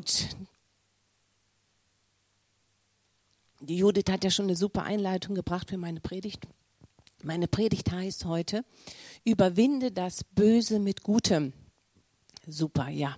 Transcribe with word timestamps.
Gut. 0.00 0.28
Die 3.60 3.76
Judith 3.76 4.06
hat 4.08 4.24
ja 4.24 4.30
schon 4.30 4.46
eine 4.46 4.56
super 4.56 4.84
Einleitung 4.84 5.34
gebracht 5.34 5.68
für 5.68 5.76
meine 5.76 6.00
Predigt. 6.00 6.46
Meine 7.22 7.46
Predigt 7.46 7.92
heißt 7.92 8.24
heute, 8.24 8.64
überwinde 9.24 9.92
das 9.92 10.24
Böse 10.24 10.78
mit 10.78 11.02
Gutem. 11.02 11.52
Super, 12.46 12.88
ja. 12.88 13.14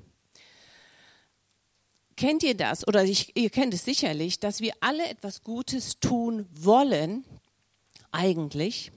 Kennt 2.16 2.42
ihr 2.42 2.56
das? 2.56 2.86
Oder 2.88 3.04
ich, 3.04 3.36
ihr 3.36 3.50
kennt 3.50 3.74
es 3.74 3.84
sicherlich, 3.84 4.40
dass 4.40 4.60
wir 4.60 4.72
alle 4.80 5.08
etwas 5.08 5.44
Gutes 5.44 6.00
tun 6.00 6.48
wollen, 6.52 7.24
eigentlich. 8.10 8.90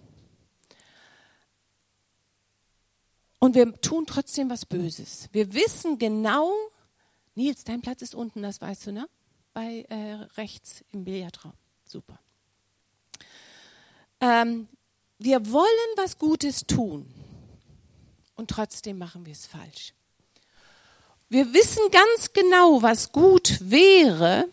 Und 3.37 3.53
wir 3.53 3.71
tun 3.79 4.07
trotzdem 4.07 4.49
was 4.49 4.65
Böses. 4.65 5.29
Wir 5.33 5.53
wissen 5.53 5.99
genau, 5.99 6.51
Nils, 7.35 7.63
dein 7.65 7.81
Platz 7.81 8.01
ist 8.01 8.15
unten, 8.15 8.41
das 8.41 8.61
weißt 8.61 8.87
du, 8.87 8.91
ne? 8.91 9.07
Bei 9.53 9.85
äh, 9.89 10.13
rechts 10.37 10.83
im 10.91 11.03
Billardraum. 11.03 11.53
Super. 11.87 12.19
Ähm, 14.21 14.67
wir 15.19 15.51
wollen 15.51 15.67
was 15.97 16.17
Gutes 16.17 16.65
tun 16.65 17.05
und 18.35 18.49
trotzdem 18.49 18.97
machen 18.97 19.25
wir 19.25 19.33
es 19.33 19.45
falsch. 19.45 19.93
Wir 21.29 21.53
wissen 21.53 21.83
ganz 21.91 22.33
genau, 22.33 22.81
was 22.81 23.11
gut 23.11 23.59
wäre 23.61 24.47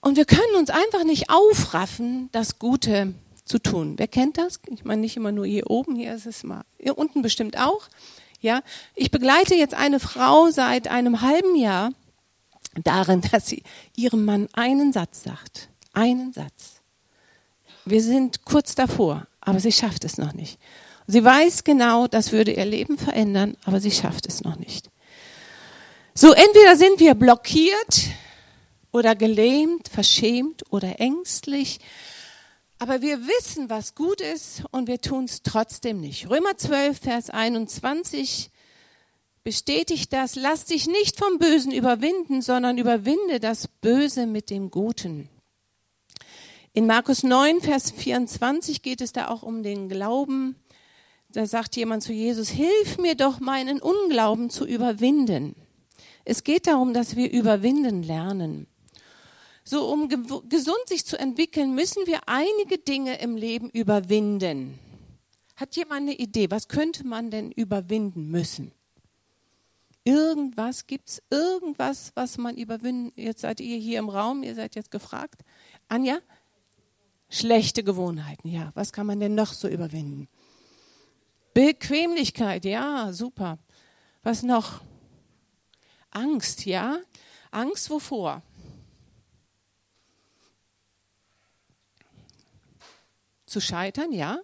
und 0.00 0.16
wir 0.16 0.26
können 0.26 0.56
uns 0.56 0.70
einfach 0.70 1.02
nicht 1.04 1.30
aufraffen, 1.30 2.28
das 2.32 2.58
Gute 2.58 3.14
zu 3.44 3.58
tun. 3.58 3.94
Wer 3.98 4.08
kennt 4.08 4.38
das? 4.38 4.60
Ich 4.68 4.84
meine 4.84 5.00
nicht 5.00 5.16
immer 5.16 5.32
nur 5.32 5.46
hier 5.46 5.70
oben, 5.70 5.96
hier 5.96 6.14
ist 6.14 6.26
es 6.26 6.42
mal, 6.42 6.64
hier 6.78 6.98
unten 6.98 7.22
bestimmt 7.22 7.58
auch. 7.58 7.88
Ja, 8.44 8.60
ich 8.94 9.10
begleite 9.10 9.54
jetzt 9.54 9.72
eine 9.72 9.98
Frau 9.98 10.50
seit 10.50 10.86
einem 10.88 11.22
halben 11.22 11.56
Jahr 11.56 11.92
darin, 12.74 13.22
dass 13.32 13.46
sie 13.46 13.62
ihrem 13.96 14.26
Mann 14.26 14.48
einen 14.52 14.92
Satz 14.92 15.22
sagt. 15.22 15.70
Einen 15.94 16.34
Satz. 16.34 16.82
Wir 17.86 18.02
sind 18.02 18.44
kurz 18.44 18.74
davor, 18.74 19.26
aber 19.40 19.60
sie 19.60 19.72
schafft 19.72 20.04
es 20.04 20.18
noch 20.18 20.34
nicht. 20.34 20.58
Sie 21.06 21.24
weiß 21.24 21.64
genau, 21.64 22.06
das 22.06 22.32
würde 22.32 22.52
ihr 22.52 22.66
Leben 22.66 22.98
verändern, 22.98 23.56
aber 23.64 23.80
sie 23.80 23.90
schafft 23.90 24.26
es 24.26 24.44
noch 24.44 24.56
nicht. 24.56 24.90
So, 26.12 26.34
entweder 26.34 26.76
sind 26.76 27.00
wir 27.00 27.14
blockiert 27.14 28.08
oder 28.92 29.14
gelähmt, 29.14 29.88
verschämt 29.88 30.70
oder 30.70 31.00
ängstlich, 31.00 31.80
aber 32.78 33.02
wir 33.02 33.26
wissen, 33.26 33.70
was 33.70 33.94
gut 33.94 34.20
ist 34.20 34.64
und 34.70 34.88
wir 34.88 35.00
tun 35.00 35.24
es 35.24 35.42
trotzdem 35.42 36.00
nicht. 36.00 36.28
Römer 36.28 36.56
12, 36.56 36.98
Vers 36.98 37.30
21 37.30 38.50
bestätigt 39.42 40.12
das, 40.12 40.36
lass 40.36 40.64
dich 40.64 40.86
nicht 40.86 41.18
vom 41.18 41.38
Bösen 41.38 41.72
überwinden, 41.72 42.42
sondern 42.42 42.78
überwinde 42.78 43.40
das 43.40 43.68
Böse 43.68 44.26
mit 44.26 44.50
dem 44.50 44.70
Guten. 44.70 45.28
In 46.72 46.86
Markus 46.86 47.22
9, 47.22 47.60
Vers 47.60 47.92
24 47.92 48.82
geht 48.82 49.00
es 49.00 49.12
da 49.12 49.28
auch 49.28 49.42
um 49.42 49.62
den 49.62 49.88
Glauben. 49.88 50.56
Da 51.30 51.46
sagt 51.46 51.76
jemand 51.76 52.02
zu 52.02 52.12
Jesus, 52.12 52.48
hilf 52.48 52.98
mir 52.98 53.14
doch 53.14 53.38
meinen 53.38 53.80
Unglauben 53.80 54.50
zu 54.50 54.66
überwinden. 54.66 55.54
Es 56.24 56.42
geht 56.42 56.66
darum, 56.66 56.94
dass 56.94 57.16
wir 57.16 57.30
überwinden 57.30 58.02
lernen. 58.02 58.66
So, 59.64 59.90
um 59.90 60.08
gesund 60.08 60.86
sich 60.86 61.06
zu 61.06 61.18
entwickeln, 61.18 61.74
müssen 61.74 62.06
wir 62.06 62.20
einige 62.26 62.78
Dinge 62.78 63.18
im 63.20 63.36
Leben 63.36 63.70
überwinden. 63.70 64.78
Hat 65.56 65.74
jemand 65.76 66.02
eine 66.02 66.14
Idee, 66.14 66.50
was 66.50 66.68
könnte 66.68 67.06
man 67.06 67.30
denn 67.30 67.50
überwinden 67.50 68.30
müssen? 68.30 68.72
Irgendwas, 70.04 70.86
gibt 70.86 71.08
es 71.08 71.22
irgendwas, 71.30 72.12
was 72.14 72.36
man 72.36 72.58
überwinden? 72.58 73.12
Jetzt 73.16 73.40
seid 73.40 73.60
ihr 73.60 73.78
hier 73.78 74.00
im 74.00 74.10
Raum, 74.10 74.42
ihr 74.42 74.54
seid 74.54 74.74
jetzt 74.74 74.90
gefragt. 74.90 75.40
Anja? 75.88 76.18
Schlechte 77.30 77.82
Gewohnheiten, 77.82 78.48
ja. 78.48 78.70
Was 78.74 78.92
kann 78.92 79.06
man 79.06 79.18
denn 79.18 79.34
noch 79.34 79.54
so 79.54 79.66
überwinden? 79.66 80.28
Bequemlichkeit, 81.54 82.66
ja, 82.66 83.14
super. 83.14 83.58
Was 84.22 84.42
noch? 84.42 84.82
Angst, 86.10 86.66
ja. 86.66 86.98
Angst 87.50 87.88
wovor? 87.88 88.42
Zu 93.54 93.60
scheitern, 93.60 94.10
ja. 94.10 94.40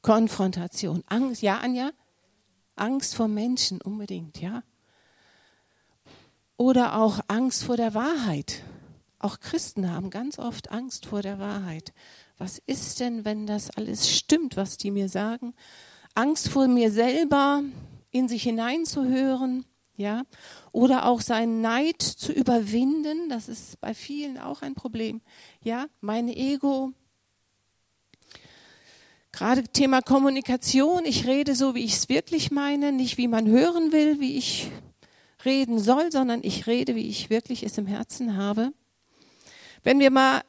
Konfrontation. 0.00 1.02
Angst, 1.08 1.42
ja, 1.42 1.58
Anja? 1.58 1.90
Angst 2.76 3.16
vor 3.16 3.26
Menschen 3.26 3.82
unbedingt, 3.82 4.40
ja. 4.40 4.62
Oder 6.56 6.94
auch 6.94 7.18
Angst 7.26 7.64
vor 7.64 7.76
der 7.76 7.94
Wahrheit. 7.94 8.62
Auch 9.18 9.40
Christen 9.40 9.90
haben 9.90 10.10
ganz 10.10 10.38
oft 10.38 10.70
Angst 10.70 11.06
vor 11.06 11.20
der 11.20 11.40
Wahrheit. 11.40 11.92
Was 12.38 12.58
ist 12.64 13.00
denn, 13.00 13.24
wenn 13.24 13.48
das 13.48 13.68
alles 13.70 14.08
stimmt, 14.08 14.56
was 14.56 14.76
die 14.76 14.92
mir 14.92 15.08
sagen? 15.08 15.52
Angst 16.14 16.48
vor 16.48 16.68
mir 16.68 16.92
selber, 16.92 17.64
in 18.12 18.28
sich 18.28 18.44
hineinzuhören, 18.44 19.64
ja, 20.00 20.22
oder 20.72 21.06
auch 21.06 21.20
seinen 21.20 21.60
Neid 21.60 22.02
zu 22.02 22.32
überwinden, 22.32 23.28
das 23.28 23.48
ist 23.48 23.80
bei 23.80 23.94
vielen 23.94 24.38
auch 24.38 24.62
ein 24.62 24.74
Problem, 24.74 25.20
ja, 25.62 25.86
mein 26.00 26.28
Ego, 26.28 26.92
Gerade 29.32 29.62
Thema 29.62 30.02
Kommunikation, 30.02 31.04
ich 31.04 31.26
rede 31.26 31.54
so, 31.54 31.74
wie 31.74 31.84
ich 31.84 31.94
es 31.94 32.08
wirklich 32.08 32.50
meine, 32.50 32.90
nicht 32.90 33.16
wie 33.16 33.28
man 33.28 33.46
hören 33.46 33.92
will, 33.92 34.18
wie 34.18 34.36
ich 34.36 34.70
reden 35.44 35.78
soll, 35.78 36.10
sondern 36.10 36.40
ich 36.42 36.66
rede, 36.66 36.96
wie 36.96 37.08
ich 37.08 37.30
wirklich 37.30 37.62
es 37.62 37.78
im 37.78 37.86
Herzen 37.86 38.36
habe. 38.36 38.72
Wenn 39.84 40.00
wir 40.00 40.10
mal 40.10 40.42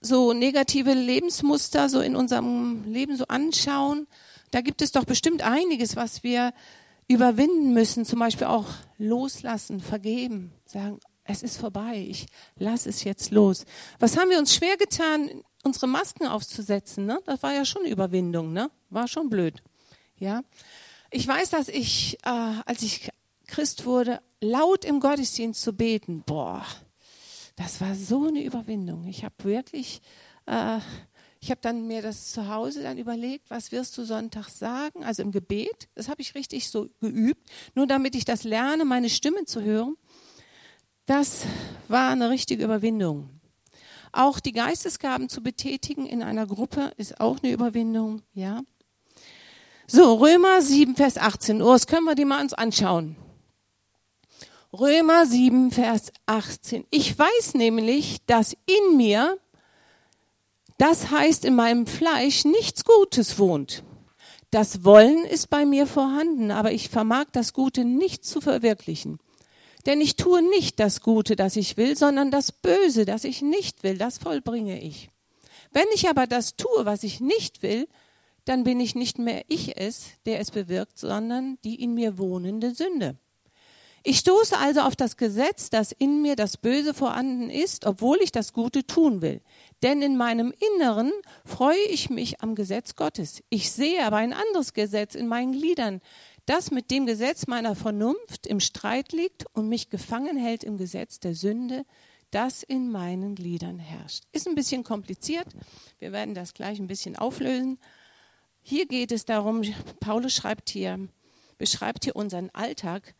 so 0.00 0.32
negative 0.32 0.92
Lebensmuster 0.92 1.88
so 1.88 2.00
in 2.00 2.14
unserem 2.14 2.84
Leben 2.84 3.16
so 3.16 3.24
anschauen, 3.28 4.06
da 4.50 4.60
gibt 4.60 4.82
es 4.82 4.92
doch 4.92 5.04
bestimmt 5.04 5.42
einiges, 5.42 5.96
was 5.96 6.22
wir 6.22 6.52
überwinden 7.12 7.72
müssen, 7.74 8.04
zum 8.04 8.18
Beispiel 8.18 8.46
auch 8.46 8.66
loslassen, 8.98 9.80
vergeben, 9.80 10.52
sagen, 10.64 10.98
es 11.24 11.42
ist 11.42 11.58
vorbei, 11.58 12.04
ich 12.08 12.26
lasse 12.56 12.88
es 12.88 13.04
jetzt 13.04 13.30
los. 13.30 13.64
Was 13.98 14.16
haben 14.16 14.30
wir 14.30 14.38
uns 14.38 14.54
schwer 14.54 14.76
getan 14.76 15.30
unsere 15.62 15.86
Masken 15.86 16.26
aufzusetzen, 16.26 17.06
ne? 17.06 17.20
das 17.24 17.42
war 17.42 17.54
ja 17.54 17.64
schon 17.64 17.84
Überwindung, 17.84 18.52
ne? 18.52 18.70
war 18.90 19.08
schon 19.08 19.30
blöd. 19.30 19.62
Ja, 20.18 20.42
Ich 21.10 21.26
weiß, 21.26 21.50
dass 21.50 21.68
ich, 21.68 22.18
äh, 22.24 22.28
als 22.64 22.82
ich 22.82 23.10
Christ 23.46 23.84
wurde, 23.84 24.20
laut 24.40 24.84
im 24.84 24.98
Gottesdienst 24.98 25.60
zu 25.60 25.72
beten, 25.72 26.22
boah, 26.24 26.64
das 27.56 27.80
war 27.80 27.94
so 27.94 28.26
eine 28.26 28.42
Überwindung. 28.42 29.06
Ich 29.06 29.24
habe 29.24 29.34
wirklich, 29.44 30.00
äh, 30.46 30.78
ich 31.42 31.50
habe 31.50 31.60
dann 31.60 31.88
mir 31.88 32.02
das 32.02 32.30
zu 32.30 32.46
Hause 32.46 32.84
dann 32.84 32.98
überlegt, 32.98 33.50
was 33.50 33.72
wirst 33.72 33.98
du 33.98 34.04
Sonntag 34.04 34.48
sagen, 34.48 35.02
also 35.02 35.22
im 35.22 35.32
Gebet. 35.32 35.88
Das 35.96 36.08
habe 36.08 36.22
ich 36.22 36.36
richtig 36.36 36.68
so 36.68 36.88
geübt, 37.00 37.50
nur 37.74 37.88
damit 37.88 38.14
ich 38.14 38.24
das 38.24 38.44
lerne, 38.44 38.84
meine 38.84 39.10
Stimme 39.10 39.44
zu 39.44 39.60
hören. 39.60 39.96
Das 41.04 41.44
war 41.88 42.12
eine 42.12 42.30
richtige 42.30 42.62
Überwindung. 42.62 43.28
Auch 44.12 44.38
die 44.38 44.52
Geistesgaben 44.52 45.28
zu 45.28 45.42
betätigen 45.42 46.06
in 46.06 46.22
einer 46.22 46.46
Gruppe 46.46 46.92
ist 46.96 47.20
auch 47.20 47.42
eine 47.42 47.52
Überwindung, 47.52 48.22
ja. 48.34 48.62
So, 49.88 50.14
Römer 50.14 50.62
7, 50.62 50.94
Vers 50.94 51.18
18. 51.18 51.60
Oh, 51.60 51.72
das 51.72 51.88
können 51.88 52.04
wir 52.04 52.14
die 52.14 52.24
mal 52.24 52.40
uns 52.40 52.54
anschauen. 52.54 53.16
Römer 54.72 55.26
7, 55.26 55.72
Vers 55.72 56.12
18. 56.26 56.86
Ich 56.90 57.18
weiß 57.18 57.54
nämlich, 57.54 58.24
dass 58.26 58.56
in 58.66 58.96
mir, 58.96 59.38
das 60.82 61.12
heißt 61.12 61.44
in 61.44 61.54
meinem 61.54 61.86
Fleisch, 61.86 62.44
nichts 62.44 62.84
Gutes 62.84 63.38
wohnt. 63.38 63.84
Das 64.50 64.82
Wollen 64.82 65.24
ist 65.24 65.48
bei 65.48 65.64
mir 65.64 65.86
vorhanden, 65.86 66.50
aber 66.50 66.72
ich 66.72 66.88
vermag 66.88 67.26
das 67.30 67.52
Gute 67.52 67.84
nicht 67.84 68.24
zu 68.24 68.40
verwirklichen. 68.40 69.20
Denn 69.86 70.00
ich 70.00 70.16
tue 70.16 70.42
nicht 70.42 70.80
das 70.80 71.00
Gute, 71.00 71.36
das 71.36 71.54
ich 71.54 71.76
will, 71.76 71.96
sondern 71.96 72.32
das 72.32 72.50
Böse, 72.50 73.04
das 73.04 73.22
ich 73.22 73.42
nicht 73.42 73.84
will, 73.84 73.96
das 73.96 74.18
vollbringe 74.18 74.82
ich. 74.82 75.10
Wenn 75.70 75.86
ich 75.94 76.08
aber 76.08 76.26
das 76.26 76.56
tue, 76.56 76.84
was 76.84 77.04
ich 77.04 77.20
nicht 77.20 77.62
will, 77.62 77.86
dann 78.44 78.64
bin 78.64 78.80
ich 78.80 78.96
nicht 78.96 79.20
mehr 79.20 79.44
ich 79.46 79.78
es, 79.78 80.06
der 80.26 80.40
es 80.40 80.50
bewirkt, 80.50 80.98
sondern 80.98 81.58
die 81.62 81.80
in 81.80 81.94
mir 81.94 82.18
wohnende 82.18 82.74
Sünde. 82.74 83.16
Ich 84.04 84.18
stoße 84.18 84.58
also 84.58 84.80
auf 84.80 84.96
das 84.96 85.16
Gesetz, 85.16 85.70
dass 85.70 85.92
in 85.92 86.22
mir 86.22 86.34
das 86.34 86.56
Böse 86.56 86.92
vorhanden 86.92 87.50
ist, 87.50 87.86
obwohl 87.86 88.18
ich 88.20 88.32
das 88.32 88.52
Gute 88.52 88.84
tun 88.84 89.22
will. 89.22 89.40
Denn 89.82 90.02
in 90.02 90.16
meinem 90.16 90.52
Inneren 90.74 91.12
freue 91.44 91.84
ich 91.88 92.10
mich 92.10 92.40
am 92.40 92.56
Gesetz 92.56 92.96
Gottes. 92.96 93.42
Ich 93.48 93.70
sehe 93.70 94.04
aber 94.04 94.16
ein 94.16 94.32
anderes 94.32 94.72
Gesetz 94.72 95.14
in 95.14 95.28
meinen 95.28 95.52
Gliedern, 95.52 96.00
das 96.46 96.72
mit 96.72 96.90
dem 96.90 97.06
Gesetz 97.06 97.46
meiner 97.46 97.76
Vernunft 97.76 98.48
im 98.48 98.58
Streit 98.58 99.12
liegt 99.12 99.44
und 99.52 99.68
mich 99.68 99.88
gefangen 99.88 100.36
hält 100.36 100.64
im 100.64 100.78
Gesetz 100.78 101.20
der 101.20 101.36
Sünde, 101.36 101.84
das 102.32 102.64
in 102.64 102.90
meinen 102.90 103.36
Gliedern 103.36 103.78
herrscht. 103.78 104.24
Ist 104.32 104.48
ein 104.48 104.56
bisschen 104.56 104.82
kompliziert. 104.82 105.46
Wir 106.00 106.10
werden 106.10 106.34
das 106.34 106.54
gleich 106.54 106.80
ein 106.80 106.88
bisschen 106.88 107.14
auflösen. 107.14 107.78
Hier 108.62 108.86
geht 108.86 109.12
es 109.12 109.24
darum, 109.26 109.62
Paulus 110.00 110.34
schreibt 110.34 110.70
hier, 110.70 111.08
beschreibt 111.58 112.04
hier 112.04 112.16
unseren 112.16 112.50
Alltag. 112.50 113.14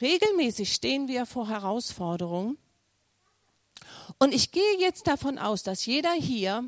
Regelmäßig 0.00 0.72
stehen 0.72 1.08
wir 1.08 1.26
vor 1.26 1.48
Herausforderungen. 1.48 2.58
Und 4.18 4.34
ich 4.34 4.52
gehe 4.52 4.78
jetzt 4.78 5.06
davon 5.06 5.38
aus, 5.38 5.62
dass 5.62 5.86
jeder 5.86 6.12
hier 6.12 6.64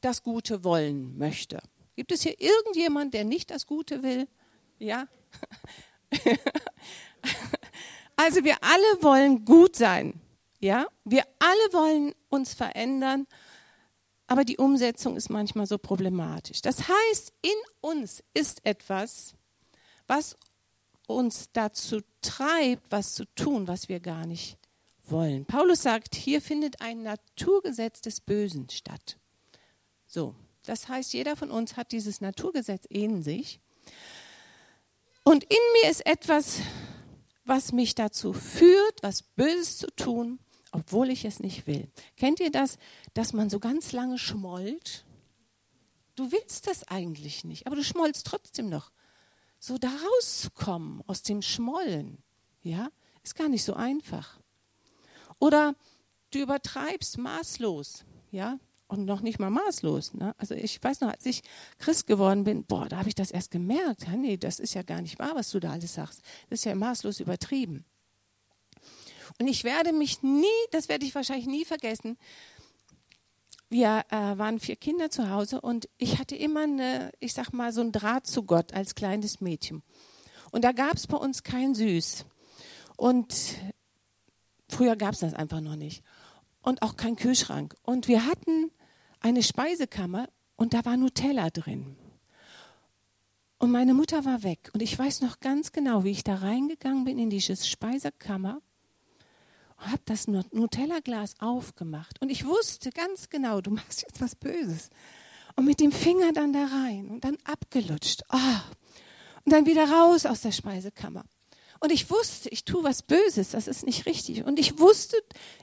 das 0.00 0.22
Gute 0.22 0.64
wollen 0.64 1.16
möchte. 1.18 1.60
Gibt 1.96 2.12
es 2.12 2.22
hier 2.22 2.40
irgendjemand, 2.40 3.14
der 3.14 3.24
nicht 3.24 3.50
das 3.50 3.66
Gute 3.66 4.02
will? 4.02 4.26
Ja? 4.78 5.06
also 8.16 8.42
wir 8.44 8.56
alle 8.62 9.02
wollen 9.02 9.44
gut 9.44 9.76
sein. 9.76 10.20
Ja? 10.60 10.86
Wir 11.04 11.24
alle 11.38 11.72
wollen 11.72 12.14
uns 12.30 12.54
verändern, 12.54 13.26
aber 14.26 14.44
die 14.44 14.56
Umsetzung 14.56 15.16
ist 15.16 15.28
manchmal 15.28 15.66
so 15.66 15.76
problematisch. 15.76 16.62
Das 16.62 16.88
heißt, 16.88 17.32
in 17.42 17.50
uns 17.80 18.22
ist 18.32 18.64
etwas, 18.64 19.34
was 20.06 20.36
uns 21.16 21.50
dazu 21.52 22.00
treibt, 22.22 22.90
was 22.90 23.14
zu 23.14 23.24
tun, 23.34 23.68
was 23.68 23.88
wir 23.88 24.00
gar 24.00 24.26
nicht 24.26 24.58
wollen. 25.04 25.44
Paulus 25.44 25.82
sagt, 25.82 26.14
hier 26.14 26.40
findet 26.40 26.80
ein 26.80 27.02
Naturgesetz 27.02 28.00
des 28.00 28.20
Bösen 28.20 28.68
statt. 28.70 29.18
So, 30.06 30.34
das 30.64 30.88
heißt, 30.88 31.12
jeder 31.12 31.36
von 31.36 31.50
uns 31.50 31.76
hat 31.76 31.92
dieses 31.92 32.20
Naturgesetz 32.20 32.84
in 32.86 33.22
sich. 33.22 33.60
Und 35.24 35.44
in 35.44 35.58
mir 35.80 35.90
ist 35.90 36.06
etwas, 36.06 36.60
was 37.44 37.72
mich 37.72 37.94
dazu 37.94 38.32
führt, 38.32 39.02
was 39.02 39.22
Böses 39.22 39.78
zu 39.78 39.88
tun, 39.94 40.38
obwohl 40.72 41.10
ich 41.10 41.24
es 41.24 41.40
nicht 41.40 41.66
will. 41.66 41.88
Kennt 42.16 42.40
ihr 42.40 42.50
das, 42.50 42.78
dass 43.14 43.32
man 43.32 43.50
so 43.50 43.58
ganz 43.58 43.92
lange 43.92 44.18
schmollt? 44.18 45.04
Du 46.14 46.32
willst 46.32 46.66
das 46.66 46.86
eigentlich 46.88 47.44
nicht, 47.44 47.66
aber 47.66 47.76
du 47.76 47.84
schmollst 47.84 48.26
trotzdem 48.26 48.68
noch. 48.68 48.90
So 49.60 49.78
da 49.78 49.88
rauszukommen 49.88 51.02
aus 51.06 51.22
dem 51.22 51.42
Schmollen, 51.42 52.22
ja, 52.62 52.88
ist 53.22 53.36
gar 53.36 53.48
nicht 53.48 53.62
so 53.62 53.74
einfach. 53.74 54.40
Oder 55.38 55.74
du 56.30 56.40
übertreibst 56.40 57.18
maßlos, 57.18 58.04
ja, 58.30 58.58
und 58.88 59.04
noch 59.04 59.20
nicht 59.20 59.38
mal 59.38 59.50
maßlos. 59.50 60.14
Ne? 60.14 60.34
Also 60.38 60.54
ich 60.54 60.82
weiß 60.82 61.02
noch, 61.02 61.10
als 61.10 61.24
ich 61.24 61.42
Christ 61.78 62.06
geworden 62.06 62.42
bin, 62.44 62.64
boah, 62.64 62.88
da 62.88 62.98
habe 62.98 63.08
ich 63.08 63.14
das 63.14 63.30
erst 63.30 63.50
gemerkt. 63.50 64.06
Ja, 64.06 64.16
nee, 64.16 64.36
das 64.36 64.58
ist 64.58 64.74
ja 64.74 64.82
gar 64.82 65.00
nicht 65.00 65.18
wahr, 65.18 65.32
was 65.34 65.50
du 65.50 65.60
da 65.60 65.72
alles 65.72 65.94
sagst. 65.94 66.22
Das 66.48 66.60
ist 66.60 66.64
ja 66.64 66.74
maßlos 66.74 67.20
übertrieben. 67.20 67.84
Und 69.38 69.46
ich 69.46 69.62
werde 69.62 69.92
mich 69.92 70.22
nie, 70.22 70.46
das 70.72 70.88
werde 70.88 71.06
ich 71.06 71.14
wahrscheinlich 71.14 71.46
nie 71.46 71.64
vergessen. 71.64 72.18
Wir 73.72 74.04
äh, 74.10 74.36
waren 74.36 74.58
vier 74.58 74.74
Kinder 74.74 75.10
zu 75.10 75.30
Hause 75.30 75.60
und 75.60 75.88
ich 75.96 76.18
hatte 76.18 76.34
immer 76.34 76.64
eine, 76.64 77.12
ich 77.20 77.32
sag 77.32 77.52
mal, 77.52 77.72
so 77.72 77.80
ein 77.80 77.92
Draht 77.92 78.26
zu 78.26 78.42
Gott 78.42 78.74
als 78.74 78.96
kleines 78.96 79.40
Mädchen. 79.40 79.84
Und 80.50 80.64
da 80.64 80.72
gab 80.72 80.94
es 80.94 81.06
bei 81.06 81.16
uns 81.16 81.44
kein 81.44 81.76
Süß. 81.76 82.26
Und 82.96 83.32
früher 84.68 84.96
gab 84.96 85.14
es 85.14 85.20
das 85.20 85.34
einfach 85.34 85.60
noch 85.60 85.76
nicht. 85.76 86.02
Und 86.62 86.82
auch 86.82 86.96
kein 86.96 87.14
Kühlschrank. 87.14 87.76
Und 87.82 88.08
wir 88.08 88.26
hatten 88.26 88.72
eine 89.20 89.44
Speisekammer 89.44 90.28
und 90.56 90.74
da 90.74 90.84
war 90.84 90.96
Nutella 90.96 91.50
drin. 91.50 91.96
Und 93.58 93.70
meine 93.70 93.94
Mutter 93.94 94.24
war 94.24 94.42
weg. 94.42 94.70
Und 94.74 94.82
ich 94.82 94.98
weiß 94.98 95.20
noch 95.20 95.38
ganz 95.38 95.70
genau, 95.70 96.02
wie 96.02 96.10
ich 96.10 96.24
da 96.24 96.34
reingegangen 96.34 97.04
bin 97.04 97.20
in 97.20 97.30
diese 97.30 97.54
Speisekammer 97.54 98.60
und 99.80 99.90
habe 99.90 100.02
das 100.04 100.28
Nutella-Glas 100.28 101.34
aufgemacht. 101.40 102.20
Und 102.20 102.30
ich 102.30 102.46
wusste 102.46 102.90
ganz 102.90 103.28
genau, 103.28 103.60
du 103.60 103.70
machst 103.70 104.02
jetzt 104.02 104.20
was 104.20 104.36
Böses. 104.36 104.90
Und 105.56 105.64
mit 105.64 105.80
dem 105.80 105.92
Finger 105.92 106.32
dann 106.32 106.52
da 106.52 106.66
rein 106.66 107.08
und 107.10 107.24
dann 107.24 107.36
abgelutscht. 107.44 108.22
Oh. 108.32 108.60
Und 109.44 109.52
dann 109.52 109.66
wieder 109.66 109.90
raus 109.90 110.26
aus 110.26 110.42
der 110.42 110.52
Speisekammer. 110.52 111.24
Und 111.80 111.92
ich 111.92 112.10
wusste, 112.10 112.50
ich 112.50 112.64
tue 112.64 112.84
was 112.84 113.02
Böses, 113.02 113.50
das 113.50 113.66
ist 113.66 113.86
nicht 113.86 114.04
richtig. 114.04 114.44
Und 114.44 114.58
ich 114.58 114.78
wusste, 114.78 115.16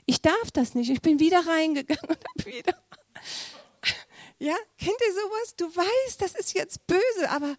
ich 0.04 0.20
darf 0.20 0.50
das 0.52 0.74
nicht. 0.74 0.90
Ich 0.90 1.00
bin 1.00 1.20
wieder 1.20 1.46
reingegangen 1.46 2.08
und 2.08 2.18
habe 2.18 2.56
wieder 2.56 2.74
ja, 4.38 4.56
kennt 4.78 4.96
ihr 5.06 5.14
sowas? 5.14 5.56
Du 5.56 5.66
weißt, 5.66 6.20
das 6.20 6.34
ist 6.34 6.54
jetzt 6.54 6.86
böse, 6.86 7.30
aber 7.30 7.56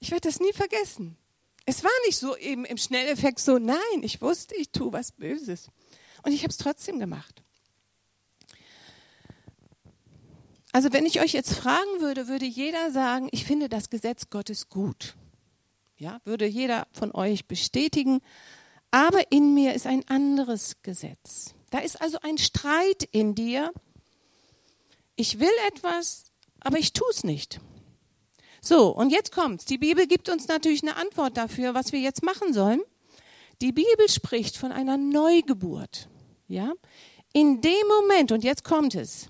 ich 0.00 0.10
werde 0.10 0.28
das 0.28 0.40
nie 0.40 0.52
vergessen. 0.52 1.16
Es 1.64 1.84
war 1.84 1.90
nicht 2.06 2.18
so 2.18 2.36
eben 2.36 2.64
im 2.64 2.76
Schnelleffekt 2.76 3.38
so, 3.38 3.58
nein, 3.58 4.02
ich 4.02 4.20
wusste, 4.20 4.54
ich 4.56 4.70
tue 4.70 4.92
was 4.92 5.12
Böses. 5.12 5.70
Und 6.22 6.32
ich 6.32 6.42
habe 6.42 6.50
es 6.50 6.58
trotzdem 6.58 6.98
gemacht. 6.98 7.42
Also 10.72 10.92
wenn 10.92 11.04
ich 11.04 11.20
euch 11.20 11.32
jetzt 11.32 11.52
fragen 11.52 12.00
würde, 12.00 12.28
würde 12.28 12.46
jeder 12.46 12.90
sagen, 12.90 13.28
ich 13.30 13.44
finde 13.44 13.68
das 13.68 13.90
Gesetz 13.90 14.30
Gottes 14.30 14.68
gut. 14.70 15.14
Ja, 15.96 16.20
würde 16.24 16.46
jeder 16.46 16.86
von 16.92 17.14
euch 17.14 17.46
bestätigen. 17.46 18.20
Aber 18.90 19.30
in 19.30 19.54
mir 19.54 19.74
ist 19.74 19.86
ein 19.86 20.06
anderes 20.08 20.76
Gesetz. 20.82 21.54
Da 21.70 21.78
ist 21.78 22.00
also 22.00 22.18
ein 22.22 22.38
Streit 22.38 23.02
in 23.12 23.34
dir, 23.34 23.72
ich 25.16 25.40
will 25.40 25.52
etwas, 25.68 26.32
aber 26.60 26.78
ich 26.78 26.92
tue 26.92 27.08
es 27.10 27.22
nicht. 27.22 27.60
So, 28.60 28.88
und 28.88 29.10
jetzt 29.10 29.32
kommt's. 29.32 29.64
Die 29.64 29.78
Bibel 29.78 30.06
gibt 30.06 30.28
uns 30.28 30.48
natürlich 30.48 30.82
eine 30.82 30.96
Antwort 30.96 31.36
dafür, 31.36 31.74
was 31.74 31.92
wir 31.92 32.00
jetzt 32.00 32.22
machen 32.22 32.52
sollen. 32.52 32.80
Die 33.60 33.72
Bibel 33.72 34.08
spricht 34.08 34.56
von 34.56 34.72
einer 34.72 34.96
Neugeburt. 34.96 36.08
Ja? 36.52 36.74
In 37.32 37.62
dem 37.62 37.88
Moment, 37.88 38.30
und 38.30 38.44
jetzt 38.44 38.62
kommt 38.62 38.94
es, 38.94 39.28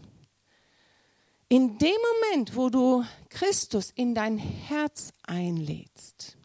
in 1.48 1.78
dem 1.78 1.96
Moment, 2.20 2.56
wo 2.56 2.68
du 2.68 3.04
Christus 3.28 3.92
in 3.94 4.14
dein 4.14 4.38
Herz 4.38 5.12
einlädst, 5.22 6.36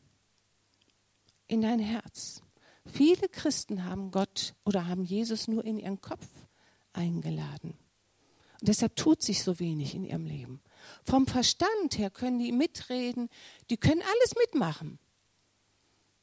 in 1.47 1.62
dein 1.62 1.79
Herz. 1.79 2.41
Viele 2.85 3.27
Christen 3.27 3.85
haben 3.85 4.12
Gott 4.12 4.53
oder 4.65 4.88
haben 4.88 5.03
Jesus 5.03 5.47
nur 5.47 5.65
in 5.65 5.79
ihren 5.79 6.00
Kopf 6.00 6.27
eingeladen. 6.94 7.74
Und 8.59 8.68
deshalb 8.68 8.95
tut 8.95 9.21
sich 9.21 9.44
so 9.44 9.59
wenig 9.59 9.95
in 9.95 10.03
ihrem 10.03 10.25
Leben. 10.25 10.62
Vom 11.03 11.25
Verstand 11.25 11.97
her 11.97 12.09
können 12.09 12.38
die 12.38 12.51
mitreden, 12.51 13.29
die 13.69 13.77
können 13.77 14.01
alles 14.01 14.35
mitmachen. 14.35 15.00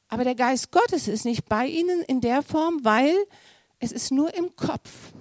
Aber 0.07 0.23
der 0.23 0.35
Geist 0.35 0.71
Gottes 0.71 1.07
ist 1.07 1.25
nicht 1.25 1.49
bei 1.49 1.67
ihnen 1.67 2.01
in 2.03 2.21
der 2.21 2.41
Form, 2.41 2.83
weil 2.83 3.15
es 3.79 3.91
ist 3.91 4.11
nur 4.11 4.33
im 4.33 4.55
Kopf. 4.55 5.13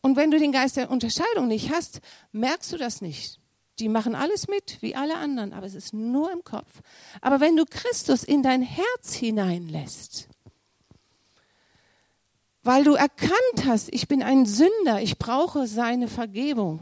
Und 0.00 0.16
wenn 0.16 0.30
du 0.30 0.38
den 0.38 0.52
Geist 0.52 0.76
der 0.76 0.90
Unterscheidung 0.90 1.48
nicht 1.48 1.70
hast, 1.70 2.00
merkst 2.32 2.72
du 2.72 2.76
das 2.76 3.00
nicht. 3.00 3.40
Die 3.78 3.88
machen 3.88 4.14
alles 4.14 4.48
mit, 4.48 4.80
wie 4.80 4.96
alle 4.96 5.16
anderen, 5.16 5.52
aber 5.52 5.66
es 5.66 5.74
ist 5.74 5.92
nur 5.92 6.32
im 6.32 6.42
Kopf. 6.44 6.80
Aber 7.20 7.40
wenn 7.40 7.56
du 7.56 7.64
Christus 7.64 8.24
in 8.24 8.42
dein 8.42 8.62
Herz 8.62 9.14
hineinlässt, 9.14 10.28
weil 12.62 12.84
du 12.84 12.94
erkannt 12.94 13.64
hast, 13.66 13.92
ich 13.92 14.08
bin 14.08 14.22
ein 14.22 14.46
Sünder, 14.46 15.00
ich 15.00 15.18
brauche 15.18 15.66
seine 15.66 16.08
Vergebung. 16.08 16.80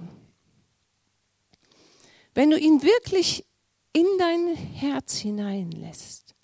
Wenn 2.32 2.50
du 2.50 2.58
ihn 2.58 2.82
wirklich 2.82 3.44
in 3.92 4.06
dein 4.18 4.54
Herz 4.54 5.16
hineinlässt, 5.16 6.34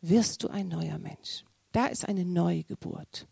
wirst 0.00 0.42
du 0.42 0.48
ein 0.48 0.68
neuer 0.68 0.98
Mensch. 0.98 1.44
Da 1.72 1.86
ist 1.86 2.08
eine 2.08 2.24
Neugeburt. 2.24 3.27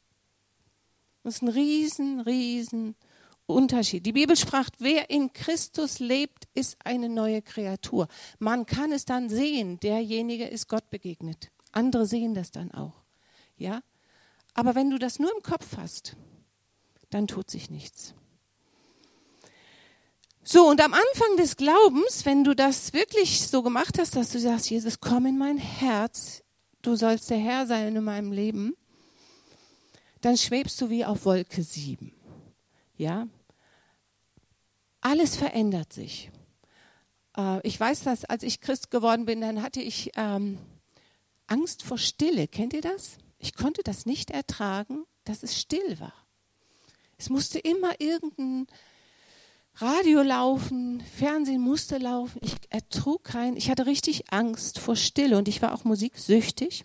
Das 1.27 1.35
ist 1.35 1.43
ein 1.43 1.49
riesen, 1.49 2.21
riesen 2.21 2.95
Unterschied. 3.47 4.07
Die 4.07 4.13
Bibel 4.13 4.37
sprach, 4.37 4.71
wer 4.79 5.11
in 5.11 5.33
Christus 5.33 5.99
lebt, 5.99 6.45
ist 6.55 6.77
eine 6.85 7.09
neue 7.09 7.43
Kreatur. 7.43 8.07
Man 8.39 8.65
kann 8.65 8.93
es 8.93 9.07
dann 9.07 9.29
sehen, 9.29 9.81
derjenige 9.81 10.47
ist 10.47 10.69
Gott 10.69 10.89
begegnet. 10.89 11.51
Andere 11.73 12.07
sehen 12.07 12.35
das 12.35 12.53
dann 12.53 12.71
auch. 12.71 13.03
Ja? 13.57 13.81
Aber 14.55 14.77
wenn 14.77 14.89
du 14.89 15.01
das 15.01 15.19
nur 15.19 15.35
im 15.35 15.43
Kopf 15.43 15.77
hast, 15.77 16.15
dann 17.11 17.27
tut 17.27 17.51
sich 17.51 17.71
nichts. 17.71 18.15
So, 20.45 20.69
und 20.69 20.81
am 20.81 20.95
Anfang 20.95 21.37
des 21.39 21.57
Glaubens, 21.57 22.25
wenn 22.25 22.45
du 22.45 22.55
das 22.55 22.93
wirklich 22.93 23.49
so 23.49 23.65
gemacht 23.65 23.99
hast, 23.99 24.15
dass 24.15 24.31
du 24.31 24.39
sagst, 24.39 24.71
Jesus, 24.71 25.01
komm 25.01 25.27
in 25.27 25.39
mein 25.39 25.59
Herz, 25.59 26.45
du 26.83 26.95
sollst 26.95 27.31
der 27.31 27.39
Herr 27.39 27.67
sein 27.67 27.97
in 27.97 28.05
meinem 28.05 28.31
Leben, 28.31 28.77
dann 30.27 30.37
schwebst 30.37 30.81
du 30.81 30.91
wie 30.91 31.05
auf 31.05 31.25
Wolke 31.25 31.63
7. 31.63 32.13
Ja? 32.97 33.29
Alles 35.01 35.37
verändert 35.37 35.93
sich. 35.93 36.33
Äh, 37.37 37.65
ich 37.65 37.79
weiß 37.79 38.03
dass 38.03 38.25
als 38.25 38.43
ich 38.43 38.61
Christ 38.61 38.91
geworden 38.91 39.25
bin, 39.25 39.41
dann 39.41 39.63
hatte 39.63 39.81
ich 39.81 40.11
ähm, 40.17 40.59
Angst 41.47 41.85
vor 41.85 41.97
Stille. 41.97 42.49
Kennt 42.49 42.73
ihr 42.73 42.81
das? 42.81 43.19
Ich 43.39 43.55
konnte 43.55 43.85
das 43.85 44.05
nicht 44.05 44.33
ertragen, 44.33 45.05
dass 45.23 45.45
es 45.45 45.57
still 45.57 46.01
war. 46.01 46.13
Es 47.19 47.31
musste 47.31 47.61
immer 47.61 48.01
irgendein 48.01 48.67
Radio 49.77 50.23
laufen, 50.23 51.03
Fernsehen 51.03 51.61
musste 51.61 51.99
laufen. 51.99 52.41
Ich 52.43 52.57
ertrug 52.71 53.23
kein, 53.23 53.57
ich 53.57 53.71
hatte 53.71 53.87
richtig 53.87 54.33
Angst 54.33 54.81
vor 54.81 54.97
Stille 54.97 55.39
und 55.39 55.47
ich 55.47 55.63
war 55.63 55.73
auch 55.73 55.85
musiksüchtig. 55.85 56.85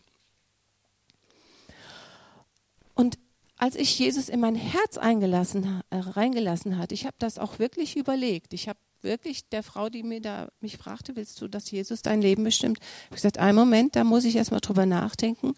Und 2.93 3.17
als 3.62 3.75
ich 3.75 4.00
Jesus 4.00 4.27
in 4.27 4.39
mein 4.39 4.56
Herz 4.56 4.98
eingelassen, 4.98 5.84
äh, 5.91 5.98
reingelassen 5.98 6.80
hatte, 6.80 6.96
ich 6.96 7.06
habe 7.06 7.15
das 7.20 7.38
auch 7.38 7.60
wirklich 7.60 7.96
überlegt. 7.96 8.56
Ich 8.56 8.68
habe 8.68 8.80
wirklich 9.03 9.48
der 9.50 9.62
Frau, 9.62 9.88
die 9.88 10.01
mir 10.01 10.20
da 10.20 10.50
mich 10.62 10.77
fragte, 10.77 11.15
willst 11.15 11.39
du, 11.39 11.48
dass 11.48 11.70
Jesus 11.70 12.01
dein 12.01 12.24
Leben 12.24 12.44
bestimmt? 12.44 12.80
Ich 12.80 13.06
habe 13.06 13.15
gesagt, 13.15 13.38
einen 13.38 13.56
Moment, 13.56 13.96
da 13.96 14.03
muss 14.03 14.25
ich 14.25 14.36
erstmal 14.36 14.62
drüber 14.62 14.88
nachdenken. 14.88 15.53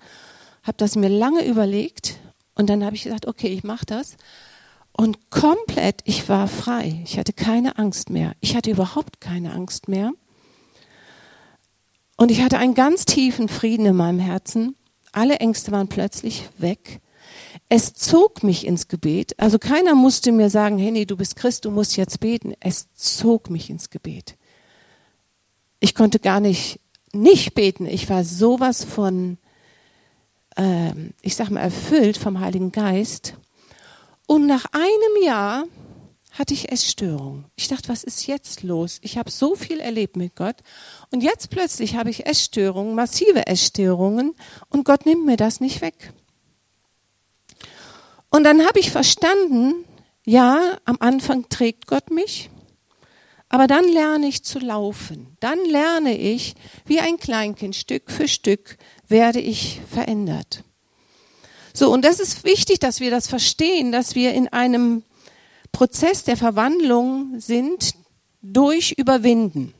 Habe 0.63 0.75
das 0.77 0.97
mir 0.97 1.07
lange 1.07 1.45
überlegt 1.45 2.17
und 2.55 2.69
dann 2.69 2.83
habe 2.83 2.93
ich 2.93 3.03
gesagt, 3.03 3.25
okay, 3.25 3.47
ich 3.47 3.63
mache 3.63 3.85
das. 3.85 4.17
Und 4.91 5.29
komplett, 5.29 6.01
ich 6.03 6.27
war 6.27 6.49
frei. 6.49 7.01
Ich 7.05 7.17
hatte 7.17 7.31
keine 7.31 7.77
Angst 7.77 8.09
mehr. 8.09 8.33
Ich 8.41 8.57
hatte 8.57 8.69
überhaupt 8.69 9.21
keine 9.21 9.53
Angst 9.53 9.87
mehr. 9.87 10.11
Und 12.17 12.31
ich 12.31 12.41
hatte 12.41 12.57
einen 12.57 12.73
ganz 12.73 13.05
tiefen 13.05 13.47
Frieden 13.47 13.85
in 13.85 13.95
meinem 13.95 14.19
Herzen. 14.19 14.75
Alle 15.13 15.37
Ängste 15.37 15.71
waren 15.71 15.87
plötzlich 15.87 16.49
weg. 16.57 16.99
Es 17.69 17.93
zog 17.93 18.43
mich 18.43 18.65
ins 18.65 18.87
Gebet. 18.87 19.39
Also 19.39 19.59
keiner 19.59 19.95
musste 19.95 20.31
mir 20.31 20.49
sagen, 20.49 20.77
Henny, 20.77 21.05
du 21.05 21.17
bist 21.17 21.35
Christ, 21.35 21.65
du 21.65 21.71
musst 21.71 21.97
jetzt 21.97 22.19
beten. 22.19 22.53
Es 22.59 22.93
zog 22.93 23.49
mich 23.49 23.69
ins 23.69 23.89
Gebet. 23.89 24.35
Ich 25.79 25.95
konnte 25.95 26.19
gar 26.19 26.39
nicht 26.39 26.79
nicht 27.13 27.53
beten. 27.53 27.85
Ich 27.85 28.09
war 28.09 28.23
sowas 28.23 28.83
von, 28.83 29.37
äh, 30.55 30.91
ich 31.21 31.35
sag 31.35 31.49
mal, 31.49 31.61
erfüllt 31.61 32.17
vom 32.17 32.39
Heiligen 32.39 32.71
Geist. 32.71 33.35
Und 34.25 34.47
nach 34.47 34.65
einem 34.71 35.23
Jahr 35.23 35.65
hatte 36.31 36.55
ich 36.55 36.71
Essstörungen. 36.71 37.45
Ich 37.55 37.67
dachte, 37.67 37.89
was 37.89 38.03
ist 38.03 38.25
jetzt 38.25 38.63
los? 38.63 38.97
Ich 39.01 39.17
habe 39.19 39.29
so 39.29 39.55
viel 39.55 39.79
erlebt 39.79 40.15
mit 40.15 40.35
Gott 40.35 40.55
und 41.11 41.21
jetzt 41.21 41.51
plötzlich 41.51 41.95
habe 41.95 42.09
ich 42.09 42.25
Essstörungen, 42.25 42.95
massive 42.95 43.45
Essstörungen 43.45 44.33
und 44.69 44.83
Gott 44.83 45.05
nimmt 45.05 45.25
mir 45.25 45.37
das 45.37 45.59
nicht 45.59 45.81
weg. 45.81 46.11
Und 48.33 48.45
dann 48.45 48.65
habe 48.65 48.79
ich 48.79 48.89
verstanden, 48.89 49.85
ja, 50.25 50.79
am 50.85 50.97
Anfang 50.99 51.49
trägt 51.49 51.85
Gott 51.85 52.09
mich, 52.09 52.49
aber 53.47 53.67
dann 53.67 53.87
lerne 53.87 54.25
ich 54.25 54.43
zu 54.43 54.57
laufen. 54.57 55.37
Dann 55.39 55.63
lerne 55.65 56.17
ich, 56.17 56.55
wie 56.83 56.99
ein 56.99 57.17
Kleinkind, 57.17 57.75
Stück 57.75 58.09
für 58.09 58.27
Stück 58.27 58.79
werde 59.07 59.39
ich 59.39 59.81
verändert. 59.87 60.63
So, 61.75 61.93
und 61.93 62.03
das 62.03 62.19
ist 62.19 62.43
wichtig, 62.43 62.79
dass 62.79 63.01
wir 63.01 63.11
das 63.11 63.27
verstehen, 63.27 63.91
dass 63.91 64.15
wir 64.15 64.33
in 64.33 64.47
einem 64.47 65.03
Prozess 65.71 66.23
der 66.23 66.35
Verwandlung 66.35 67.39
sind 67.39 67.93
durch 68.41 68.93
Überwinden. 68.97 69.75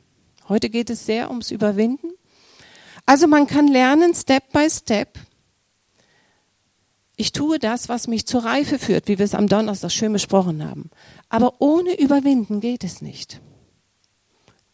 Heute 0.48 0.70
geht 0.70 0.92
es 0.92 1.08
sehr 1.08 1.32
ums 1.32 1.50
Überwinden. 1.50 2.12
Also 3.08 3.26
man 3.26 3.48
kann 3.48 3.68
lernen, 3.68 4.14
Step 4.14 4.52
by 4.52 4.70
Step. 4.70 5.18
Ich 7.24 7.32
tue 7.32 7.58
das, 7.58 7.88
was 7.88 8.10
mich 8.10 8.26
zur 8.26 8.44
Reife 8.44 8.78
führt, 8.78 9.08
wie 9.08 9.18
wir 9.18 9.24
es 9.24 9.34
am 9.34 9.48
Donnerstag 9.48 9.94
schön 9.94 10.12
besprochen 10.12 10.62
haben. 10.62 10.90
Aber 11.30 11.54
ohne 11.60 11.98
Überwinden 11.98 12.60
geht 12.60 12.84
es 12.84 13.02
nicht. 13.02 13.40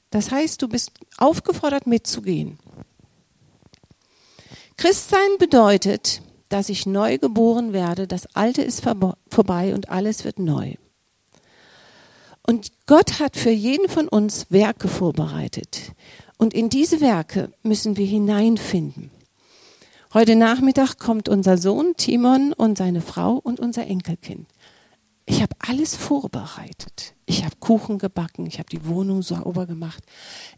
Das 0.10 0.32
heißt, 0.32 0.60
du 0.60 0.68
bist 0.68 0.94
aufgefordert 1.20 1.86
mitzugehen. 1.86 2.58
Christsein 4.78 5.38
bedeutet, 5.38 6.24
dass 6.50 6.70
ich 6.70 6.88
neu 6.88 7.20
geboren 7.20 7.72
werde, 7.72 8.08
das 8.08 8.36
Alte 8.36 8.64
ist 8.64 8.82
vorbei 8.82 9.76
und 9.76 9.90
alles 9.90 10.26
wird 10.26 10.40
neu. 10.40 10.74
Und 12.48 12.72
Gott 12.88 13.20
hat 13.20 13.38
für 13.38 13.52
jeden 13.52 13.88
von 13.90 14.08
uns 14.08 14.48
Werke 14.50 14.88
vorbereitet. 14.88 15.92
Und 16.40 16.56
in 16.56 16.70
diese 16.70 17.00
Werke 17.00 17.52
müssen 17.62 17.96
wir 17.96 18.08
hineinfinden. 18.08 19.12
Heute 20.12 20.36
Nachmittag 20.36 20.98
kommt 20.98 21.30
unser 21.30 21.60
Sohn 21.60 21.94
Timon 21.96 22.52
und 22.54 22.80
seine 22.80 23.00
Frau 23.00 23.34
und 23.36 23.60
unser 23.60 23.86
Enkelkind. 23.86 24.48
Ich 25.28 25.44
habe 25.44 25.56
alles 25.60 25.96
vorbereitet. 25.96 27.14
Ich 27.28 27.46
habe 27.46 27.56
Kuchen 27.60 28.00
gebacken, 28.00 28.48
ich 28.48 28.58
habe 28.58 28.70
die 28.72 28.88
Wohnung 28.88 29.22
sauber 29.22 29.68
gemacht. 29.68 30.04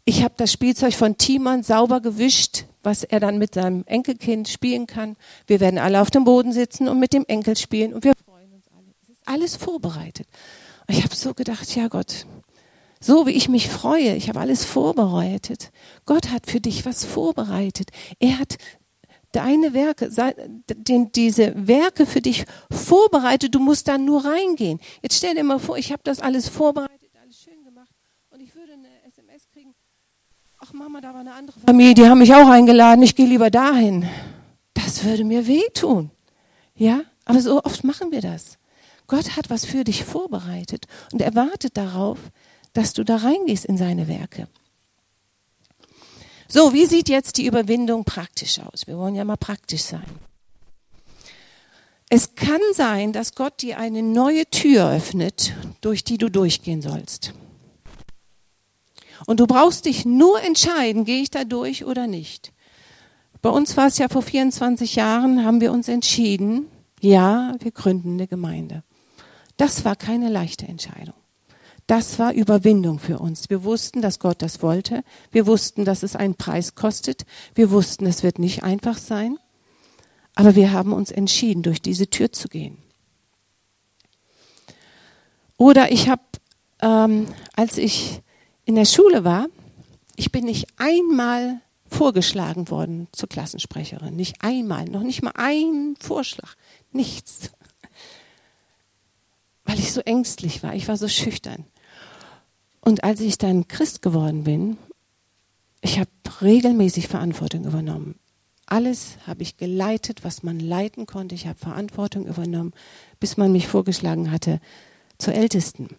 Ich 0.06 0.24
habe 0.24 0.32
das 0.38 0.52
Spielzeug 0.52 0.94
von 0.94 1.18
Timon 1.18 1.62
sauber 1.62 2.00
gewischt, 2.00 2.64
was 2.82 3.04
er 3.04 3.20
dann 3.20 3.36
mit 3.36 3.52
seinem 3.52 3.84
Enkelkind 3.84 4.48
spielen 4.48 4.86
kann. 4.86 5.16
Wir 5.46 5.60
werden 5.60 5.78
alle 5.78 6.00
auf 6.00 6.10
dem 6.10 6.24
Boden 6.24 6.54
sitzen 6.54 6.88
und 6.88 6.98
mit 6.98 7.12
dem 7.12 7.26
Enkel 7.28 7.54
spielen 7.54 7.92
und 7.92 8.04
wir 8.04 8.14
freuen 8.24 8.54
uns 8.54 8.64
alle. 8.74 8.86
Es 9.02 9.10
ist 9.10 9.28
alles 9.28 9.56
vorbereitet. 9.56 10.28
Und 10.88 10.96
ich 10.96 11.04
habe 11.04 11.14
so 11.14 11.34
gedacht, 11.34 11.76
ja 11.76 11.88
Gott, 11.88 12.24
so 13.00 13.26
wie 13.26 13.32
ich 13.32 13.50
mich 13.50 13.68
freue, 13.68 14.14
ich 14.14 14.30
habe 14.30 14.40
alles 14.40 14.64
vorbereitet. 14.64 15.72
Gott 16.06 16.30
hat 16.30 16.46
für 16.46 16.60
dich 16.60 16.86
was 16.86 17.04
vorbereitet. 17.04 17.90
Er 18.18 18.38
hat 18.38 18.56
deine 19.32 19.74
Werke, 19.74 20.10
diese 21.14 21.66
Werke 21.66 22.06
für 22.06 22.20
dich 22.20 22.44
vorbereitet. 22.70 23.54
Du 23.54 23.58
musst 23.58 23.88
dann 23.88 24.04
nur 24.04 24.24
reingehen. 24.24 24.78
Jetzt 25.02 25.16
stell 25.16 25.34
dir 25.34 25.44
mal 25.44 25.58
vor, 25.58 25.76
ich 25.76 25.92
habe 25.92 26.02
das 26.04 26.20
alles 26.20 26.48
vorbereitet, 26.48 27.10
alles 27.22 27.40
schön 27.40 27.64
gemacht 27.64 27.90
und 28.30 28.40
ich 28.40 28.54
würde 28.54 28.74
eine 28.74 28.88
SMS 29.06 29.48
kriegen. 29.52 29.74
Ach 30.58 30.72
Mama, 30.72 31.00
da 31.00 31.12
war 31.12 31.20
eine 31.20 31.32
andere 31.32 31.58
Familie, 31.60 31.94
die 31.94 32.06
haben 32.06 32.18
mich 32.18 32.32
auch 32.32 32.48
eingeladen. 32.48 33.02
Ich 33.02 33.16
gehe 33.16 33.26
lieber 33.26 33.50
dahin. 33.50 34.08
Das 34.74 35.04
würde 35.04 35.24
mir 35.24 35.46
wehtun. 35.46 36.10
Ja, 36.74 37.02
aber 37.24 37.40
so 37.40 37.62
oft 37.62 37.84
machen 37.84 38.12
wir 38.12 38.20
das. 38.20 38.58
Gott 39.06 39.36
hat 39.36 39.50
was 39.50 39.64
für 39.64 39.84
dich 39.84 40.04
vorbereitet 40.04 40.86
und 41.12 41.20
er 41.20 41.34
wartet 41.34 41.76
darauf, 41.76 42.18
dass 42.72 42.92
du 42.92 43.04
da 43.04 43.16
reingehst 43.16 43.64
in 43.64 43.76
seine 43.76 44.08
Werke. 44.08 44.48
So, 46.54 46.74
wie 46.74 46.84
sieht 46.84 47.08
jetzt 47.08 47.38
die 47.38 47.46
Überwindung 47.46 48.04
praktisch 48.04 48.58
aus? 48.58 48.86
Wir 48.86 48.98
wollen 48.98 49.14
ja 49.14 49.24
mal 49.24 49.38
praktisch 49.38 49.84
sein. 49.84 50.04
Es 52.10 52.34
kann 52.34 52.60
sein, 52.74 53.14
dass 53.14 53.34
Gott 53.34 53.62
dir 53.62 53.78
eine 53.78 54.02
neue 54.02 54.44
Tür 54.44 54.90
öffnet, 54.90 55.54
durch 55.80 56.04
die 56.04 56.18
du 56.18 56.28
durchgehen 56.28 56.82
sollst. 56.82 57.32
Und 59.24 59.40
du 59.40 59.46
brauchst 59.46 59.86
dich 59.86 60.04
nur 60.04 60.42
entscheiden, 60.42 61.06
gehe 61.06 61.22
ich 61.22 61.30
da 61.30 61.44
durch 61.44 61.86
oder 61.86 62.06
nicht. 62.06 62.52
Bei 63.40 63.48
uns 63.48 63.78
war 63.78 63.86
es 63.86 63.96
ja 63.96 64.10
vor 64.10 64.20
24 64.20 64.94
Jahren, 64.94 65.46
haben 65.46 65.62
wir 65.62 65.72
uns 65.72 65.88
entschieden, 65.88 66.66
ja, 67.00 67.54
wir 67.60 67.70
gründen 67.70 68.12
eine 68.12 68.26
Gemeinde. 68.26 68.82
Das 69.56 69.86
war 69.86 69.96
keine 69.96 70.28
leichte 70.28 70.66
Entscheidung. 70.66 71.14
Das 71.86 72.18
war 72.18 72.32
Überwindung 72.32 72.98
für 72.98 73.18
uns. 73.18 73.50
Wir 73.50 73.64
wussten, 73.64 74.02
dass 74.02 74.18
Gott 74.18 74.40
das 74.40 74.62
wollte. 74.62 75.02
Wir 75.30 75.46
wussten, 75.46 75.84
dass 75.84 76.02
es 76.02 76.16
einen 76.16 76.36
Preis 76.36 76.74
kostet. 76.74 77.26
Wir 77.54 77.70
wussten, 77.70 78.06
es 78.06 78.22
wird 78.22 78.38
nicht 78.38 78.62
einfach 78.62 78.98
sein. 78.98 79.38
Aber 80.34 80.54
wir 80.54 80.72
haben 80.72 80.92
uns 80.92 81.10
entschieden, 81.10 81.62
durch 81.62 81.82
diese 81.82 82.08
Tür 82.08 82.32
zu 82.32 82.48
gehen. 82.48 82.78
Oder 85.58 85.92
ich 85.92 86.08
habe, 86.08 86.22
ähm, 86.80 87.26
als 87.54 87.78
ich 87.78 88.22
in 88.64 88.74
der 88.74 88.86
Schule 88.86 89.24
war, 89.24 89.46
ich 90.16 90.32
bin 90.32 90.44
nicht 90.44 90.66
einmal 90.76 91.60
vorgeschlagen 91.86 92.70
worden 92.70 93.08
zur 93.12 93.28
Klassensprecherin. 93.28 94.16
Nicht 94.16 94.42
einmal, 94.42 94.86
noch 94.86 95.02
nicht 95.02 95.22
mal 95.22 95.34
ein 95.34 95.94
Vorschlag. 96.00 96.54
Nichts 96.90 97.50
weil 99.64 99.78
ich 99.78 99.92
so 99.92 100.00
ängstlich 100.00 100.62
war. 100.62 100.74
Ich 100.74 100.88
war 100.88 100.96
so 100.96 101.08
schüchtern. 101.08 101.64
Und 102.80 103.04
als 103.04 103.20
ich 103.20 103.38
dann 103.38 103.68
Christ 103.68 104.02
geworden 104.02 104.44
bin, 104.44 104.76
ich 105.80 105.98
habe 105.98 106.10
regelmäßig 106.40 107.08
Verantwortung 107.08 107.64
übernommen. 107.64 108.16
Alles 108.66 109.18
habe 109.26 109.42
ich 109.42 109.56
geleitet, 109.56 110.24
was 110.24 110.42
man 110.42 110.58
leiten 110.58 111.06
konnte. 111.06 111.34
Ich 111.34 111.46
habe 111.46 111.58
Verantwortung 111.58 112.26
übernommen, 112.26 112.72
bis 113.20 113.36
man 113.36 113.52
mich 113.52 113.68
vorgeschlagen 113.68 114.30
hatte 114.30 114.60
zur 115.18 115.34
Ältesten. 115.34 115.96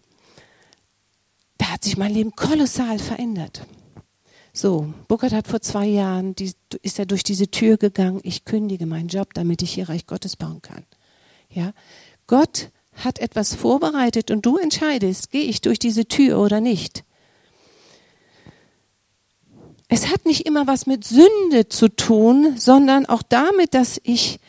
Da 1.58 1.70
hat 1.70 1.84
sich 1.84 1.96
mein 1.96 2.12
Leben 2.12 2.32
kolossal 2.32 2.98
verändert. 2.98 3.66
So, 4.52 4.92
Burkhard 5.08 5.32
hat 5.32 5.48
vor 5.48 5.60
zwei 5.60 5.86
Jahren, 5.86 6.34
die, 6.34 6.52
ist 6.82 6.98
er 6.98 7.06
durch 7.06 7.22
diese 7.22 7.50
Tür 7.50 7.76
gegangen. 7.76 8.20
Ich 8.22 8.44
kündige 8.44 8.86
meinen 8.86 9.08
Job, 9.08 9.34
damit 9.34 9.62
ich 9.62 9.72
hier 9.72 9.88
Reich 9.88 10.06
Gottes 10.06 10.36
bauen 10.36 10.62
kann. 10.62 10.84
Ja, 11.50 11.72
Gott 12.26 12.70
hat 12.96 13.18
etwas 13.18 13.54
vorbereitet 13.54 14.30
und 14.30 14.46
du 14.46 14.56
entscheidest, 14.56 15.30
gehe 15.30 15.44
ich 15.44 15.60
durch 15.60 15.78
diese 15.78 16.06
Tür 16.06 16.38
oder 16.38 16.60
nicht. 16.60 17.04
Es 19.88 20.08
hat 20.08 20.24
nicht 20.24 20.46
immer 20.46 20.66
was 20.66 20.86
mit 20.86 21.04
Sünde 21.04 21.68
zu 21.68 21.88
tun, 21.88 22.56
sondern 22.56 23.06
auch 23.06 23.22
damit, 23.22 23.74
dass 23.74 24.00
ich 24.02 24.40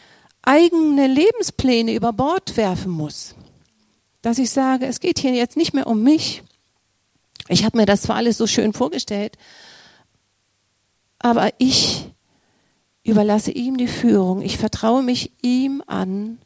eigene 0.41 1.07
Lebenspläne 1.07 1.93
über 1.93 2.13
Bord 2.13 2.55
werfen 2.57 2.91
muss. 2.91 3.35
Dass 4.21 4.37
ich 4.37 4.49
sage, 4.49 4.85
es 4.85 4.99
geht 4.99 5.19
hier 5.19 5.33
jetzt 5.33 5.57
nicht 5.57 5.73
mehr 5.73 5.87
um 5.87 6.01
mich. 6.01 6.43
Ich 7.47 7.63
habe 7.63 7.77
mir 7.77 7.85
das 7.85 8.03
zwar 8.03 8.15
alles 8.15 8.37
so 8.37 8.47
schön 8.47 8.73
vorgestellt, 8.73 9.37
aber 11.19 11.51
ich 11.57 12.11
überlasse 13.03 13.51
ihm 13.51 13.77
die 13.77 13.87
Führung. 13.87 14.41
Ich 14.41 14.57
vertraue 14.57 15.03
mich 15.03 15.31
ihm 15.41 15.83
an 15.85 16.39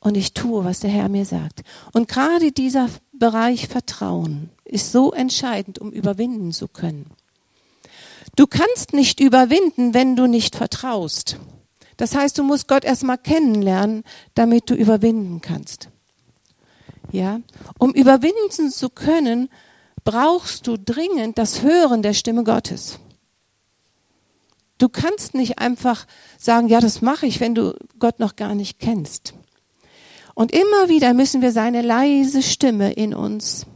und 0.00 0.16
ich 0.16 0.34
tue, 0.34 0.64
was 0.64 0.80
der 0.80 0.90
Herr 0.90 1.08
mir 1.08 1.24
sagt. 1.24 1.60
Und 1.92 2.08
gerade 2.08 2.52
dieser 2.52 2.88
Bereich 3.12 3.68
Vertrauen 3.68 4.50
ist 4.64 4.92
so 4.92 5.12
entscheidend, 5.12 5.78
um 5.78 5.90
überwinden 5.92 6.52
zu 6.52 6.68
können. 6.68 7.06
Du 8.36 8.46
kannst 8.46 8.92
nicht 8.92 9.20
überwinden, 9.20 9.92
wenn 9.94 10.16
du 10.16 10.26
nicht 10.26 10.56
vertraust. 10.56 11.38
Das 11.96 12.14
heißt, 12.14 12.38
du 12.38 12.42
musst 12.42 12.66
Gott 12.68 12.84
erstmal 12.84 13.18
kennenlernen, 13.18 14.04
damit 14.34 14.70
du 14.70 14.74
überwinden 14.74 15.42
kannst. 15.42 15.88
Ja? 17.12 17.40
Um 17.78 17.92
überwinden 17.92 18.70
zu 18.70 18.88
können, 18.88 19.50
brauchst 20.04 20.66
du 20.66 20.78
dringend 20.78 21.36
das 21.36 21.62
Hören 21.62 22.02
der 22.02 22.14
Stimme 22.14 22.44
Gottes. 22.44 22.98
Du 24.78 24.88
kannst 24.88 25.34
nicht 25.34 25.58
einfach 25.58 26.06
sagen, 26.38 26.68
ja, 26.68 26.80
das 26.80 27.02
mache 27.02 27.26
ich, 27.26 27.40
wenn 27.40 27.54
du 27.54 27.74
Gott 27.98 28.18
noch 28.18 28.36
gar 28.36 28.54
nicht 28.54 28.78
kennst. 28.78 29.34
Und 30.34 30.52
immer 30.52 30.88
wieder 30.88 31.14
müssen 31.14 31.42
wir 31.42 31.52
seine 31.52 31.82
leise 31.82 32.42
Stimme 32.42 32.92
in 32.92 33.14
uns 33.14 33.66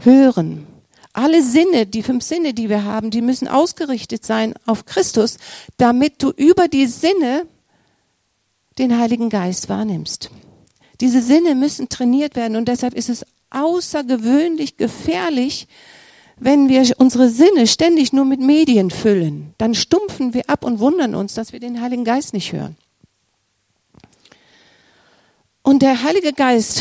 hören. 0.00 0.66
Alle 1.12 1.42
Sinne, 1.42 1.86
die 1.86 2.02
fünf 2.02 2.22
Sinne, 2.22 2.54
die 2.54 2.68
wir 2.68 2.84
haben, 2.84 3.10
die 3.10 3.22
müssen 3.22 3.48
ausgerichtet 3.48 4.24
sein 4.24 4.54
auf 4.66 4.84
Christus, 4.84 5.38
damit 5.76 6.22
du 6.22 6.30
über 6.30 6.68
die 6.68 6.86
Sinne 6.86 7.46
den 8.78 8.96
Heiligen 8.96 9.28
Geist 9.28 9.68
wahrnimmst. 9.68 10.30
Diese 11.00 11.22
Sinne 11.22 11.54
müssen 11.54 11.88
trainiert 11.88 12.36
werden 12.36 12.56
und 12.56 12.68
deshalb 12.68 12.94
ist 12.94 13.08
es 13.08 13.24
außergewöhnlich 13.50 14.76
gefährlich, 14.76 15.66
wenn 16.38 16.68
wir 16.68 16.94
unsere 16.98 17.28
Sinne 17.28 17.66
ständig 17.66 18.12
nur 18.12 18.24
mit 18.24 18.40
Medien 18.40 18.90
füllen. 18.90 19.54
Dann 19.58 19.74
stumpfen 19.74 20.34
wir 20.34 20.48
ab 20.48 20.64
und 20.64 20.78
wundern 20.78 21.14
uns, 21.14 21.34
dass 21.34 21.52
wir 21.52 21.60
den 21.60 21.80
Heiligen 21.80 22.04
Geist 22.04 22.32
nicht 22.32 22.52
hören. 22.52 22.76
Und 25.68 25.80
der 25.80 26.02
Heilige 26.02 26.32
Geist 26.32 26.80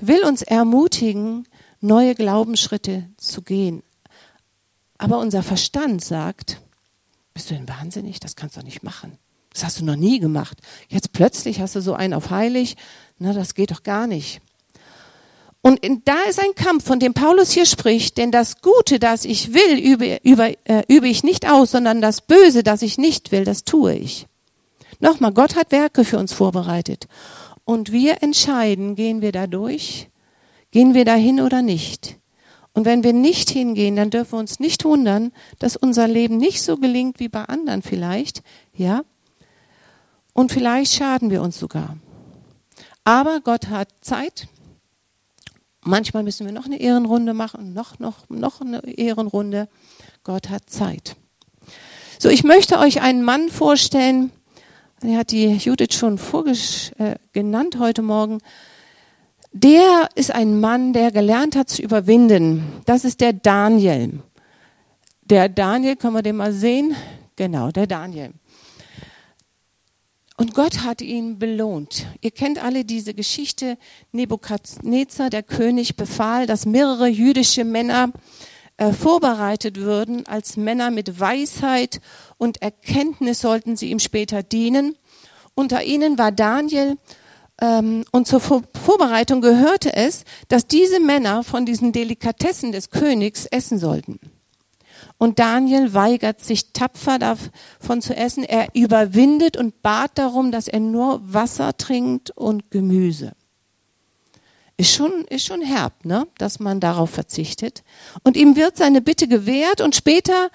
will 0.00 0.24
uns 0.24 0.40
ermutigen, 0.40 1.46
neue 1.82 2.14
Glaubensschritte 2.14 3.04
zu 3.18 3.42
gehen. 3.42 3.82
Aber 4.96 5.18
unser 5.18 5.42
Verstand 5.42 6.02
sagt, 6.02 6.58
bist 7.34 7.50
du 7.50 7.54
denn 7.54 7.68
wahnsinnig? 7.68 8.20
Das 8.20 8.34
kannst 8.34 8.56
du 8.56 8.62
nicht 8.62 8.82
machen. 8.82 9.18
Das 9.52 9.64
hast 9.64 9.80
du 9.80 9.84
noch 9.84 9.96
nie 9.96 10.18
gemacht. 10.18 10.56
Jetzt 10.88 11.12
plötzlich 11.12 11.60
hast 11.60 11.76
du 11.76 11.82
so 11.82 11.92
einen 11.92 12.14
auf 12.14 12.30
heilig. 12.30 12.78
Na, 13.18 13.34
das 13.34 13.52
geht 13.54 13.70
doch 13.70 13.82
gar 13.82 14.06
nicht. 14.06 14.40
Und 15.60 15.80
in, 15.80 16.00
da 16.06 16.22
ist 16.26 16.40
ein 16.40 16.54
Kampf, 16.54 16.86
von 16.86 17.00
dem 17.00 17.12
Paulus 17.12 17.50
hier 17.50 17.66
spricht, 17.66 18.16
denn 18.16 18.30
das 18.30 18.62
Gute, 18.62 18.98
das 18.98 19.26
ich 19.26 19.52
will, 19.52 19.78
übe, 19.78 20.20
übe, 20.22 20.56
äh, 20.64 20.84
übe 20.88 21.08
ich 21.08 21.22
nicht 21.22 21.50
aus, 21.50 21.72
sondern 21.72 22.00
das 22.00 22.22
Böse, 22.22 22.62
das 22.62 22.80
ich 22.80 22.96
nicht 22.96 23.30
will, 23.30 23.44
das 23.44 23.64
tue 23.64 23.94
ich. 23.94 24.26
Nochmal, 25.00 25.34
Gott 25.34 25.54
hat 25.54 25.70
Werke 25.70 26.04
für 26.06 26.16
uns 26.16 26.32
vorbereitet. 26.32 27.08
Und 27.64 27.92
wir 27.92 28.22
entscheiden, 28.22 28.94
gehen 28.94 29.20
wir 29.20 29.32
da 29.32 29.46
durch, 29.46 30.10
gehen 30.70 30.94
wir 30.94 31.04
da 31.04 31.14
hin 31.14 31.40
oder 31.40 31.62
nicht. 31.62 32.18
Und 32.74 32.86
wenn 32.86 33.04
wir 33.04 33.12
nicht 33.12 33.50
hingehen, 33.50 33.96
dann 33.96 34.10
dürfen 34.10 34.32
wir 34.32 34.38
uns 34.38 34.58
nicht 34.58 34.84
wundern, 34.84 35.32
dass 35.58 35.76
unser 35.76 36.08
Leben 36.08 36.38
nicht 36.38 36.62
so 36.62 36.78
gelingt 36.78 37.20
wie 37.20 37.28
bei 37.28 37.44
anderen 37.44 37.82
vielleicht, 37.82 38.42
ja. 38.74 39.02
Und 40.32 40.50
vielleicht 40.50 40.94
schaden 40.94 41.30
wir 41.30 41.42
uns 41.42 41.58
sogar. 41.58 41.98
Aber 43.04 43.40
Gott 43.40 43.68
hat 43.68 43.88
Zeit. 44.00 44.48
Manchmal 45.82 46.22
müssen 46.22 46.46
wir 46.46 46.52
noch 46.52 46.64
eine 46.64 46.80
Ehrenrunde 46.80 47.34
machen, 47.34 47.74
noch, 47.74 47.98
noch, 47.98 48.28
noch 48.30 48.60
eine 48.60 48.80
Ehrenrunde. 48.86 49.68
Gott 50.24 50.48
hat 50.48 50.70
Zeit. 50.70 51.16
So, 52.18 52.28
ich 52.28 52.44
möchte 52.44 52.78
euch 52.78 53.02
einen 53.02 53.24
Mann 53.24 53.48
vorstellen, 53.48 54.30
der 55.08 55.18
hat 55.18 55.32
die 55.32 55.56
Judith 55.56 55.94
schon 55.94 56.18
äh, 56.98 57.16
genannt 57.32 57.78
heute 57.78 58.02
Morgen. 58.02 58.38
Der 59.52 60.08
ist 60.14 60.30
ein 60.30 60.60
Mann, 60.60 60.92
der 60.92 61.10
gelernt 61.10 61.56
hat 61.56 61.68
zu 61.68 61.82
überwinden. 61.82 62.62
Das 62.86 63.04
ist 63.04 63.20
der 63.20 63.32
Daniel. 63.32 64.20
Der 65.22 65.48
Daniel, 65.48 65.96
können 65.96 66.14
wir 66.14 66.22
den 66.22 66.36
mal 66.36 66.52
sehen? 66.52 66.94
Genau, 67.36 67.70
der 67.70 67.86
Daniel. 67.86 68.32
Und 70.36 70.54
Gott 70.54 70.82
hat 70.82 71.02
ihn 71.02 71.38
belohnt. 71.38 72.06
Ihr 72.20 72.30
kennt 72.30 72.62
alle 72.62 72.84
diese 72.84 73.12
Geschichte. 73.12 73.78
Nebukadnezar, 74.12 75.30
der 75.30 75.42
König, 75.42 75.96
befahl, 75.96 76.46
dass 76.46 76.64
mehrere 76.64 77.08
jüdische 77.08 77.64
Männer 77.64 78.12
äh, 78.76 78.92
vorbereitet 78.92 79.78
würden. 79.78 80.26
Als 80.26 80.56
Männer 80.56 80.90
mit 80.90 81.20
Weisheit 81.20 82.00
und 82.38 82.62
Erkenntnis 82.62 83.40
sollten 83.40 83.76
sie 83.76 83.90
ihm 83.90 83.98
später 83.98 84.42
dienen. 84.42 84.96
Unter 85.54 85.84
ihnen 85.84 86.18
war 86.18 86.32
Daniel. 86.32 86.96
Ähm, 87.60 88.04
und 88.12 88.26
zur 88.26 88.40
Vor 88.40 88.62
Vorbereitung 88.82 89.40
gehörte 89.40 89.94
es, 89.94 90.24
dass 90.48 90.66
diese 90.66 91.00
Männer 91.00 91.44
von 91.44 91.66
diesen 91.66 91.92
Delikatessen 91.92 92.72
des 92.72 92.90
Königs 92.90 93.46
essen 93.46 93.78
sollten. 93.78 94.18
Und 95.18 95.38
Daniel 95.38 95.94
weigert 95.94 96.40
sich 96.40 96.72
tapfer 96.72 97.18
davon 97.18 98.02
zu 98.02 98.16
essen. 98.16 98.42
Er 98.42 98.68
überwindet 98.74 99.56
und 99.56 99.82
bat 99.82 100.12
darum, 100.16 100.50
dass 100.50 100.66
er 100.66 100.80
nur 100.80 101.20
Wasser 101.22 101.76
trinkt 101.76 102.30
und 102.32 102.70
Gemüse. 102.70 103.32
Ist 104.82 104.96
schon, 104.96 105.24
ist 105.30 105.46
schon 105.46 105.62
herb, 105.62 106.04
ne? 106.04 106.26
dass 106.38 106.58
man 106.58 106.80
darauf 106.80 107.10
verzichtet. 107.10 107.84
Und 108.24 108.36
ihm 108.36 108.56
wird 108.56 108.76
seine 108.76 109.00
Bitte 109.00 109.28
gewährt 109.28 109.80
und 109.80 109.94
später 109.94 110.50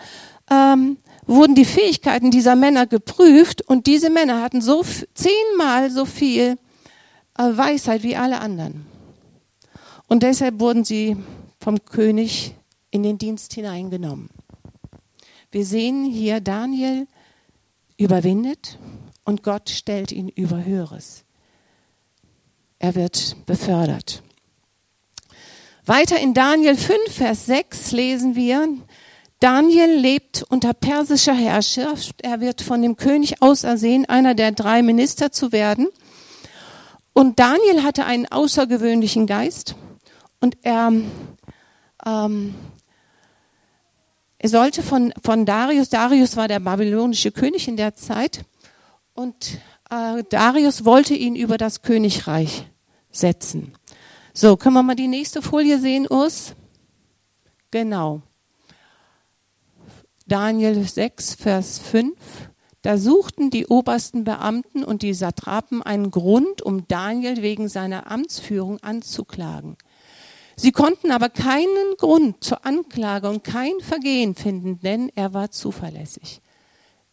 ähm, 0.52 0.98
wurden 1.26 1.56
die 1.56 1.64
Fähigkeiten 1.64 2.30
dieser 2.30 2.58
Männer 2.58 2.88
geprüft 2.88 3.62
und 3.62 3.88
diese 3.88 4.10
Männer 4.10 4.42
hatten 4.42 4.60
so 4.60 4.84
zehnmal 5.14 5.90
so 5.92 6.04
viel 6.04 6.58
äh, 7.38 7.44
Weisheit 7.56 8.04
wie 8.04 8.18
alle 8.18 8.42
anderen. 8.42 8.86
Und 10.10 10.24
deshalb 10.24 10.60
wurden 10.60 10.84
sie 10.84 11.16
vom 11.62 11.86
König 11.86 12.54
in 12.92 13.04
den 13.04 13.18
Dienst 13.18 13.54
hineingenommen. 13.54 14.30
Wir 15.52 15.66
sehen 15.66 16.04
hier, 16.04 16.42
Daniel 16.42 17.08
überwindet 17.96 18.78
und 19.24 19.42
Gott 19.42 19.70
stellt 19.70 20.12
ihn 20.12 20.28
über 20.28 20.66
Höheres. 20.66 21.24
Er 22.80 22.96
wird 22.96 23.36
befördert. 23.46 24.22
Weiter 25.86 26.20
in 26.20 26.34
Daniel 26.34 26.76
5, 26.76 26.98
Vers 27.10 27.46
6 27.46 27.92
lesen 27.92 28.36
wir, 28.36 28.68
Daniel 29.40 29.94
lebt 29.94 30.44
unter 30.50 30.74
persischer 30.74 31.34
Herrschaft. 31.34 32.22
Er 32.24 32.42
wird 32.42 32.62
von 32.62 32.82
dem 32.82 32.98
König 32.98 33.42
ausersehen, 33.42 34.06
einer 34.06 34.36
der 34.36 34.52
drei 34.52 34.82
Minister 34.82 35.32
zu 35.32 35.52
werden. 35.52 35.88
Und 37.14 37.40
Daniel 37.40 37.84
hatte 37.84 38.06
einen 38.06 38.28
außergewöhnlichen 38.28 39.28
Geist 39.28 39.76
und 40.40 40.58
er 40.64 40.92
ähm, 42.06 42.56
er 44.40 44.50
sollte 44.50 44.84
von, 44.84 45.14
von 45.24 45.46
Darius, 45.46 45.90
Darius 45.90 46.38
war 46.38 46.48
der 46.48 46.60
babylonische 46.60 47.32
König 47.32 47.68
in 47.68 47.76
der 47.76 47.96
Zeit, 47.96 48.46
und 49.18 49.58
äh, 49.90 50.24
Darius 50.30 50.86
wollte 50.86 51.14
ihn 51.14 51.36
über 51.36 51.58
das 51.58 51.82
Königreich 51.82 52.68
setzen. 53.12 53.74
So, 54.34 54.58
können 54.58 54.76
wir 54.76 54.84
mal 54.84 54.96
die 54.96 55.08
nächste 55.08 55.42
Folie 55.42 55.80
sehen, 55.80 56.08
Urs? 56.08 56.56
Genau. 57.72 58.22
Daniel 60.28 60.88
6, 60.88 61.36
Vers 61.36 61.80
5. 61.80 62.14
Da 62.82 62.98
suchten 62.98 63.50
die 63.50 63.68
obersten 63.68 64.24
Beamten 64.24 64.84
und 64.84 65.02
die 65.02 65.14
Satrapen 65.14 65.82
einen 65.82 66.12
Grund, 66.12 66.62
um 66.62 66.88
Daniel 66.88 67.42
wegen 67.42 67.68
seiner 67.68 68.12
Amtsführung 68.12 68.80
anzuklagen. 68.82 69.78
Sie 70.56 70.72
konnten 70.72 71.12
aber 71.12 71.30
keinen 71.30 71.96
Grund 71.98 72.44
zur 72.44 72.66
Anklage 72.66 73.30
und 73.30 73.44
kein 73.44 73.80
Vergehen 73.80 74.36
finden, 74.36 74.80
denn 74.80 75.12
er 75.16 75.34
war 75.34 75.52
zuverlässig. 75.52 76.42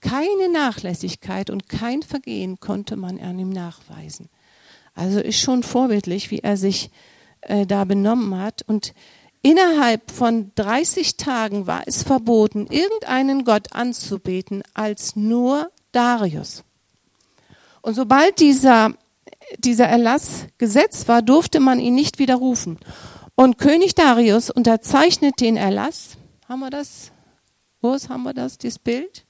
Keine 0.05 0.51
Nachlässigkeit 0.53 1.49
und 1.49 1.67
kein 1.71 2.03
Vergehen 2.03 2.61
konnte 2.61 2.95
man 2.95 3.19
an 3.19 3.39
ihm 3.39 3.49
nachweisen. 3.49 4.29
Also 4.95 5.19
ist 5.19 5.41
schon 5.41 5.63
vorbildlich, 5.63 6.31
wie 6.31 6.41
er 6.41 6.59
sich 6.59 6.91
äh, 7.41 7.65
da 7.65 7.85
benommen 7.85 8.39
hat. 8.39 8.61
Und 8.67 8.93
innerhalb 9.41 10.11
von 10.11 10.53
30 10.57 11.17
Tagen 11.17 11.67
war 11.67 11.85
es 11.87 12.03
verboten, 12.03 12.67
irgendeinen 12.67 13.45
Gott 13.47 13.73
anzubeten 13.73 14.63
als 14.75 15.17
nur 15.17 15.71
Darius. 15.93 16.65
Und 17.81 17.95
sobald 17.95 18.41
dieser, 18.41 18.93
dieser 19.57 19.87
Erlass 19.87 20.49
Gesetz 20.59 21.09
war, 21.09 21.23
durfte 21.23 21.61
man 21.61 21.81
ihn 21.81 21.95
nicht 21.95 22.19
widerrufen. 22.19 22.79
Und 23.37 23.57
König 23.57 23.95
Darius 23.95 24.51
unterzeichnet 24.51 25.41
den 25.41 25.57
Erlass. 25.57 26.19
Haben 26.47 26.61
wir 26.61 26.71
das? 26.71 27.11
Wo 27.81 27.95
haben 27.95 28.23
wir 28.25 28.35
das, 28.35 28.59
dieses 28.59 28.79
Bild? 28.79 29.25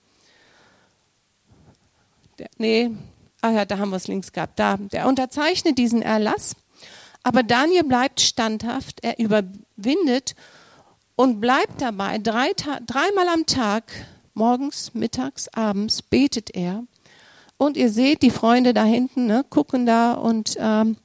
Der, 2.39 2.49
nee, 2.59 2.91
ah 3.41 3.51
ja, 3.51 3.65
da 3.65 3.79
haben 3.79 3.91
wir 3.91 3.97
es 3.97 4.09
links 4.09 4.33
gehabt. 4.33 4.59
Da, 4.59 4.77
der 4.77 5.07
unterzeichnet 5.07 5.79
diesen 5.79 6.03
Erlass. 6.03 6.57
Aber 7.23 7.43
Daniel 7.43 7.85
bleibt 7.85 8.21
standhaft, 8.21 9.03
er 9.03 9.19
überwindet 9.19 10.35
und 11.17 11.41
bleibt 11.41 11.81
dabei. 11.81 12.19
Drei, 12.19 12.53
dreimal 12.53 13.29
am 13.33 13.47
Tag, 13.47 13.85
morgens, 14.35 14.95
mittags, 14.95 15.49
abends, 15.49 16.03
betet 16.03 16.55
er. 16.55 16.85
Und 17.57 17.77
ihr 17.77 17.91
seht, 17.91 18.23
die 18.23 18.31
Freunde 18.31 18.75
da 18.75 18.85
hinten 18.85 19.27
ne, 19.27 19.45
gucken 19.49 19.87
da 19.87 20.13
und 20.15 20.57
ähm, 20.59 20.97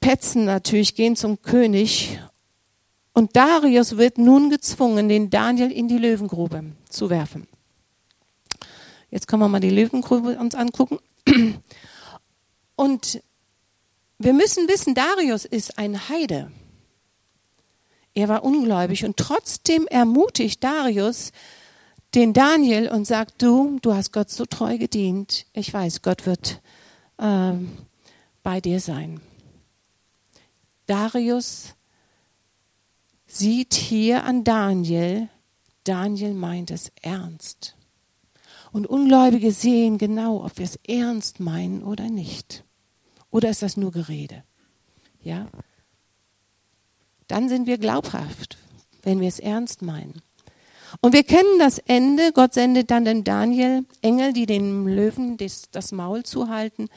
petzen 0.00 0.46
natürlich, 0.46 0.94
gehen 0.94 1.16
zum 1.16 1.42
König. 1.42 2.18
Und 3.12 3.36
Darius 3.36 3.98
wird 3.98 4.18
nun 4.18 4.50
gezwungen, 4.50 5.08
den 5.08 5.30
Daniel 5.30 5.70
in 5.70 5.88
die 5.88 5.98
Löwengrube 5.98 6.64
zu 6.88 7.10
werfen. 7.10 7.46
Jetzt 9.10 9.26
können 9.26 9.42
wir 9.42 9.48
mal 9.48 9.60
die 9.60 9.70
Löwengrube 9.70 10.38
uns 10.38 10.54
angucken. 10.54 10.98
Und 12.76 13.22
wir 14.18 14.32
müssen 14.32 14.68
wissen, 14.68 14.94
Darius 14.94 15.44
ist 15.44 15.78
ein 15.78 16.08
Heide. 16.08 16.50
Er 18.14 18.28
war 18.28 18.44
ungläubig 18.44 19.04
und 19.04 19.16
trotzdem 19.16 19.86
ermutigt 19.86 20.62
Darius 20.62 21.32
den 22.14 22.32
Daniel 22.32 22.88
und 22.88 23.06
sagt, 23.06 23.40
du, 23.40 23.78
du 23.82 23.94
hast 23.94 24.12
Gott 24.12 24.30
so 24.30 24.44
treu 24.44 24.78
gedient. 24.78 25.46
Ich 25.52 25.72
weiß, 25.72 26.02
Gott 26.02 26.26
wird 26.26 26.60
äh, 27.18 27.52
bei 28.42 28.60
dir 28.60 28.80
sein. 28.80 29.20
Darius 30.86 31.74
sieht 33.26 33.74
hier 33.74 34.24
an 34.24 34.42
Daniel, 34.42 35.28
Daniel 35.84 36.34
meint 36.34 36.72
es 36.72 36.90
ernst. 37.00 37.76
Und 38.72 38.86
Ungläubige 38.86 39.52
sehen 39.52 39.98
genau, 39.98 40.44
ob 40.44 40.58
wir 40.58 40.64
es 40.64 40.78
ernst 40.86 41.40
meinen 41.40 41.82
oder 41.82 42.08
nicht. 42.08 42.64
Oder 43.30 43.50
ist 43.50 43.62
das 43.62 43.76
nur 43.76 43.90
Gerede? 43.90 44.44
Ja? 45.22 45.46
Dann 47.26 47.48
sind 47.48 47.66
wir 47.66 47.78
glaubhaft, 47.78 48.58
wenn 49.02 49.20
wir 49.20 49.28
es 49.28 49.38
ernst 49.38 49.82
meinen. 49.82 50.22
Und 51.00 51.12
wir 51.12 51.22
kennen 51.22 51.58
das 51.58 51.78
Ende. 51.78 52.32
Gott 52.32 52.54
sendet 52.54 52.90
dann 52.90 53.04
den 53.04 53.22
Daniel 53.22 53.84
Engel, 54.02 54.32
die 54.32 54.46
dem 54.46 54.88
Löwen 54.88 55.36
das, 55.36 55.70
das 55.70 55.92
Maul 55.92 56.24
zuhalten. 56.24 56.88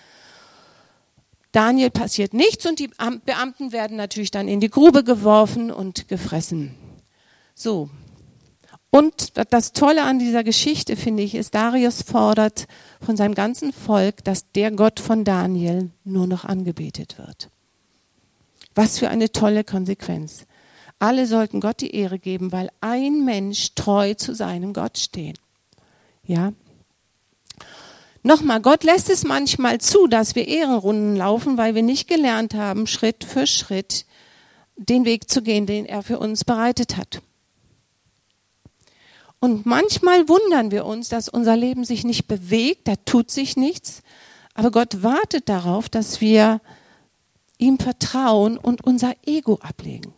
Daniel 1.51 1.91
passiert 1.91 2.33
nichts 2.33 2.65
und 2.65 2.79
die 2.79 2.87
Beamten 2.87 3.71
werden 3.71 3.95
natürlich 3.95 4.31
dann 4.31 4.47
in 4.47 4.59
die 4.59 4.71
Grube 4.71 5.03
geworfen 5.03 5.69
und 5.69 6.07
gefressen. 6.07 6.75
So. 7.53 7.89
Und 8.95 9.33
das 9.49 9.73
Tolle 9.73 10.03
an 10.03 10.19
dieser 10.19 10.43
Geschichte, 10.43 10.95
finde 10.95 11.23
ich, 11.23 11.33
ist, 11.33 11.55
Darius 11.55 12.03
fordert 12.03 12.67
von 13.03 13.17
seinem 13.17 13.33
ganzen 13.33 13.73
Volk, 13.73 14.23
dass 14.23 14.51
der 14.51 14.69
Gott 14.69 14.99
von 14.99 15.23
Daniel 15.23 15.89
nur 16.03 16.27
noch 16.27 16.45
angebetet 16.45 17.17
wird. 17.17 17.49
Was 18.75 18.99
für 18.99 19.09
eine 19.09 19.31
tolle 19.31 19.63
Konsequenz. 19.63 20.45
Alle 20.99 21.25
sollten 21.25 21.59
Gott 21.59 21.81
die 21.81 21.95
Ehre 21.95 22.19
geben, 22.19 22.51
weil 22.51 22.69
ein 22.81 23.25
Mensch 23.25 23.73
treu 23.73 24.13
zu 24.13 24.35
seinem 24.35 24.73
Gott 24.73 24.99
steht. 24.99 25.39
Ja. 26.23 26.53
Nochmal, 28.21 28.61
Gott 28.61 28.83
lässt 28.83 29.09
es 29.09 29.23
manchmal 29.23 29.81
zu, 29.81 30.05
dass 30.05 30.35
wir 30.35 30.47
Ehrenrunden 30.47 31.15
laufen, 31.15 31.57
weil 31.57 31.73
wir 31.73 31.81
nicht 31.81 32.07
gelernt 32.07 32.53
haben, 32.53 32.85
Schritt 32.85 33.23
für 33.23 33.47
Schritt 33.47 34.05
den 34.77 35.03
Weg 35.03 35.31
zu 35.31 35.41
gehen, 35.41 35.65
den 35.65 35.87
er 35.87 36.03
für 36.03 36.19
uns 36.19 36.43
bereitet 36.43 36.95
hat. 36.95 37.23
Und 39.43 39.65
manchmal 39.65 40.29
wundern 40.29 40.71
wir 40.71 40.85
uns, 40.85 41.09
dass 41.09 41.27
unser 41.27 41.57
Leben 41.57 41.83
sich 41.83 42.05
nicht 42.05 42.29
bewegt, 42.29 42.87
da 42.87 42.95
tut 42.95 43.29
sich 43.29 43.57
nichts. 43.57 44.01
Aber 44.53 44.71
Gott 44.71 45.03
wartet 45.03 45.49
darauf, 45.49 45.89
dass 45.89 46.21
wir 46.21 46.61
ihm 47.57 47.77
vertrauen 47.77 48.57
und 48.57 48.85
unser 48.85 49.13
Ego 49.25 49.59
ablegen. 49.61 50.13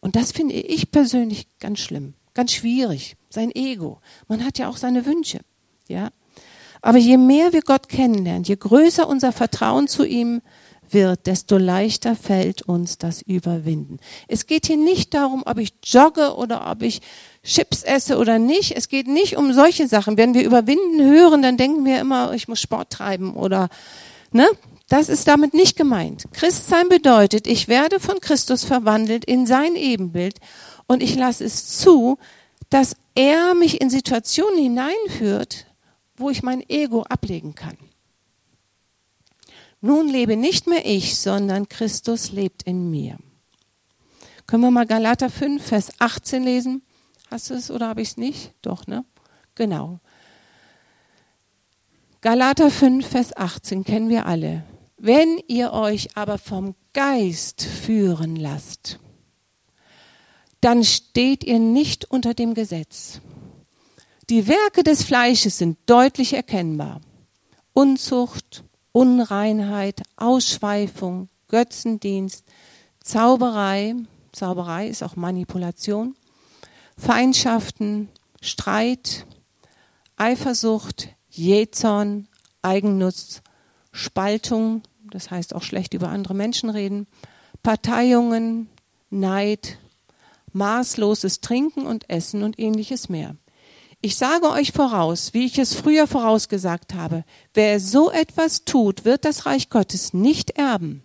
Und 0.00 0.16
das 0.16 0.32
finde 0.32 0.52
ich 0.52 0.90
persönlich 0.90 1.46
ganz 1.60 1.78
schlimm, 1.78 2.12
ganz 2.34 2.52
schwierig, 2.52 3.16
sein 3.30 3.50
Ego. 3.54 4.02
Man 4.28 4.44
hat 4.44 4.58
ja 4.58 4.68
auch 4.68 4.76
seine 4.76 5.06
Wünsche, 5.06 5.40
ja. 5.88 6.10
Aber 6.82 6.98
je 6.98 7.16
mehr 7.16 7.54
wir 7.54 7.62
Gott 7.62 7.88
kennenlernen, 7.88 8.44
je 8.44 8.56
größer 8.56 9.08
unser 9.08 9.32
Vertrauen 9.32 9.88
zu 9.88 10.04
ihm 10.04 10.42
wird, 10.92 11.26
desto 11.26 11.58
leichter 11.58 12.16
fällt 12.16 12.62
uns 12.62 12.98
das 12.98 13.22
Überwinden. 13.22 13.98
Es 14.26 14.46
geht 14.46 14.66
hier 14.66 14.76
nicht 14.76 15.14
darum, 15.14 15.42
ob 15.46 15.58
ich 15.58 15.72
jogge 15.84 16.34
oder 16.34 16.70
ob 16.70 16.82
ich 16.82 17.00
Chips 17.42 17.82
esse 17.82 18.18
oder 18.18 18.38
nicht. 18.38 18.76
Es 18.76 18.88
geht 18.88 19.06
nicht 19.08 19.36
um 19.36 19.52
solche 19.52 19.88
Sachen. 19.88 20.16
Wenn 20.16 20.34
wir 20.34 20.44
überwinden 20.44 21.02
hören, 21.02 21.42
dann 21.42 21.56
denken 21.56 21.84
wir 21.84 22.00
immer, 22.00 22.32
ich 22.34 22.48
muss 22.48 22.60
Sport 22.60 22.90
treiben 22.90 23.34
oder, 23.34 23.68
ne? 24.32 24.46
Das 24.90 25.10
ist 25.10 25.28
damit 25.28 25.52
nicht 25.52 25.76
gemeint. 25.76 26.24
Christsein 26.32 26.88
bedeutet, 26.88 27.46
ich 27.46 27.68
werde 27.68 28.00
von 28.00 28.20
Christus 28.20 28.64
verwandelt 28.64 29.26
in 29.26 29.46
sein 29.46 29.76
Ebenbild 29.76 30.38
und 30.86 31.02
ich 31.02 31.14
lasse 31.14 31.44
es 31.44 31.76
zu, 31.76 32.16
dass 32.70 32.96
er 33.14 33.54
mich 33.54 33.82
in 33.82 33.90
Situationen 33.90 34.58
hineinführt, 34.58 35.66
wo 36.16 36.30
ich 36.30 36.42
mein 36.42 36.66
Ego 36.68 37.02
ablegen 37.02 37.54
kann. 37.54 37.76
Nun 39.80 40.08
lebe 40.08 40.36
nicht 40.36 40.66
mehr 40.66 40.84
ich, 40.84 41.18
sondern 41.18 41.68
Christus 41.68 42.32
lebt 42.32 42.64
in 42.64 42.90
mir. 42.90 43.16
Können 44.46 44.62
wir 44.62 44.70
mal 44.70 44.86
Galater 44.86 45.30
5, 45.30 45.64
Vers 45.64 45.92
18 45.98 46.42
lesen? 46.42 46.82
Hast 47.30 47.50
du 47.50 47.54
es 47.54 47.70
oder 47.70 47.88
habe 47.88 48.02
ich 48.02 48.10
es 48.10 48.16
nicht? 48.16 48.54
Doch, 48.62 48.86
ne? 48.86 49.04
Genau. 49.54 50.00
Galater 52.20 52.70
5, 52.70 53.06
Vers 53.06 53.36
18 53.36 53.84
kennen 53.84 54.08
wir 54.08 54.26
alle. 54.26 54.64
Wenn 54.96 55.38
ihr 55.46 55.72
euch 55.72 56.16
aber 56.16 56.38
vom 56.38 56.74
Geist 56.92 57.62
führen 57.62 58.34
lasst, 58.34 58.98
dann 60.60 60.82
steht 60.82 61.44
ihr 61.44 61.60
nicht 61.60 62.10
unter 62.10 62.34
dem 62.34 62.54
Gesetz. 62.54 63.20
Die 64.28 64.48
Werke 64.48 64.82
des 64.82 65.04
Fleisches 65.04 65.58
sind 65.58 65.78
deutlich 65.86 66.32
erkennbar. 66.32 67.00
Unzucht, 67.72 68.64
Unreinheit, 68.98 70.02
Ausschweifung, 70.16 71.28
Götzendienst, 71.46 72.44
Zauberei, 72.98 73.94
Zauberei 74.32 74.88
ist 74.88 75.04
auch 75.04 75.14
Manipulation, 75.14 76.16
Feindschaften, 76.96 78.08
Streit, 78.40 79.24
Eifersucht, 80.16 81.10
Jähzorn, 81.30 82.26
Eigennutz, 82.62 83.42
Spaltung, 83.92 84.82
das 85.04 85.30
heißt 85.30 85.54
auch 85.54 85.62
schlecht 85.62 85.94
über 85.94 86.08
andere 86.08 86.34
Menschen 86.34 86.68
reden, 86.68 87.06
Parteiungen, 87.62 88.68
Neid, 89.10 89.78
maßloses 90.52 91.40
Trinken 91.40 91.86
und 91.86 92.10
Essen 92.10 92.42
und 92.42 92.58
ähnliches 92.58 93.08
mehr. 93.08 93.36
Ich 94.00 94.16
sage 94.16 94.48
euch 94.50 94.70
voraus, 94.70 95.34
wie 95.34 95.46
ich 95.46 95.58
es 95.58 95.74
früher 95.74 96.06
vorausgesagt 96.06 96.94
habe, 96.94 97.24
wer 97.52 97.80
so 97.80 98.12
etwas 98.12 98.64
tut, 98.64 99.04
wird 99.04 99.24
das 99.24 99.44
Reich 99.44 99.70
Gottes 99.70 100.14
nicht 100.14 100.50
erben. 100.50 101.02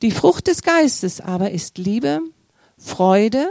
Die 0.00 0.10
Frucht 0.10 0.46
des 0.46 0.62
Geistes 0.62 1.20
aber 1.20 1.50
ist 1.50 1.76
Liebe, 1.76 2.20
Freude, 2.78 3.50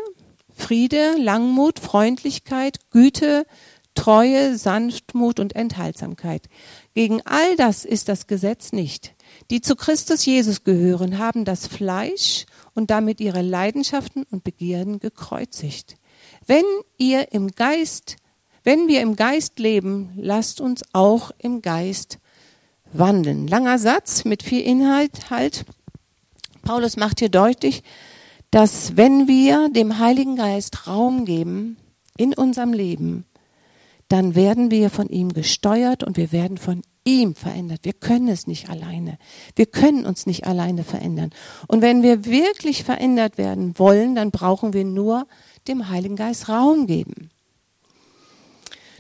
Friede, 0.51 1.15
Langmut, 1.19 1.77
Freundlichkeit, 1.77 2.89
Güte, 2.89 3.45
Treue, 3.93 4.57
Sanftmut 4.57 5.39
und 5.39 5.55
Enthaltsamkeit. 5.55 6.49
Gegen 6.95 7.21
all 7.25 7.55
das 7.55 7.85
ist 7.85 8.09
das 8.09 8.25
Gesetz 8.25 8.71
nicht. 8.71 9.13
Die 9.51 9.61
zu 9.61 9.75
Christus 9.75 10.25
Jesus 10.25 10.63
gehören, 10.63 11.19
haben 11.19 11.45
das 11.45 11.67
Fleisch 11.67 12.45
und 12.73 12.89
damit 12.89 13.21
ihre 13.21 13.43
Leidenschaften 13.43 14.23
und 14.31 14.43
Begierden 14.43 14.99
gekreuzigt. 14.99 15.97
Wenn 16.47 16.65
ihr 16.97 17.31
im 17.31 17.51
Geist, 17.51 18.15
wenn 18.69 18.87
wir 18.87 19.01
im 19.01 19.15
Geist 19.15 19.57
leben, 19.57 20.11
lasst 20.15 20.61
uns 20.61 20.83
auch 20.93 21.31
im 21.39 21.63
Geist 21.63 22.19
wandeln. 22.93 23.47
Langer 23.47 23.79
Satz 23.79 24.25
mit 24.25 24.43
viel 24.43 24.61
Inhalt 24.61 25.31
halt. 25.31 25.65
Paulus 26.61 26.95
macht 26.95 27.17
hier 27.17 27.29
deutlich, 27.29 27.81
dass 28.51 28.95
wenn 28.95 29.27
wir 29.27 29.69
dem 29.69 29.97
Heiligen 29.97 30.35
Geist 30.35 30.85
Raum 30.85 31.25
geben 31.25 31.77
in 32.15 32.35
unserem 32.35 32.71
Leben, 32.71 33.25
dann 34.07 34.35
werden 34.35 34.69
wir 34.69 34.91
von 34.91 35.09
ihm 35.09 35.33
gesteuert 35.33 36.03
und 36.03 36.15
wir 36.15 36.31
werden 36.31 36.59
von 36.59 36.83
ihm 37.03 37.33
verändert. 37.33 37.79
Wir 37.81 37.93
können 37.93 38.27
es 38.27 38.45
nicht 38.45 38.69
alleine. 38.69 39.17
Wir 39.55 39.65
können 39.65 40.05
uns 40.05 40.27
nicht 40.27 40.45
alleine 40.45 40.83
verändern. 40.83 41.31
Und 41.67 41.81
wenn 41.81 42.03
wir 42.03 42.23
wirklich 42.23 42.83
verändert 42.83 43.39
werden 43.39 43.79
wollen, 43.79 44.13
dann 44.13 44.29
brauchen 44.29 44.73
wir 44.73 44.85
nur 44.85 45.25
dem 45.67 45.89
Heiligen 45.89 46.17
Geist 46.17 46.49
Raum 46.49 46.85
geben. 46.85 47.31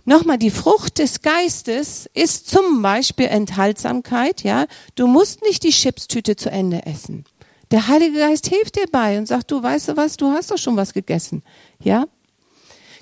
Nochmal, 0.05 0.37
die 0.37 0.49
Frucht 0.49 0.97
des 0.99 1.21
Geistes 1.21 2.09
ist 2.13 2.49
zum 2.49 2.81
Beispiel 2.81 3.27
Enthaltsamkeit, 3.27 4.43
ja. 4.43 4.65
Du 4.95 5.07
musst 5.07 5.41
nicht 5.43 5.63
die 5.63 5.71
Chipstüte 5.71 6.35
zu 6.35 6.49
Ende 6.49 6.85
essen. 6.85 7.25
Der 7.71 7.87
Heilige 7.87 8.19
Geist 8.19 8.47
hilft 8.47 8.77
dir 8.77 8.87
bei 8.91 9.17
und 9.17 9.27
sagt, 9.27 9.51
du 9.51 9.61
weißt 9.61 9.89
du 9.89 9.97
was, 9.97 10.17
du 10.17 10.27
hast 10.27 10.49
doch 10.51 10.57
schon 10.57 10.75
was 10.75 10.93
gegessen, 10.93 11.43
ja. 11.81 12.05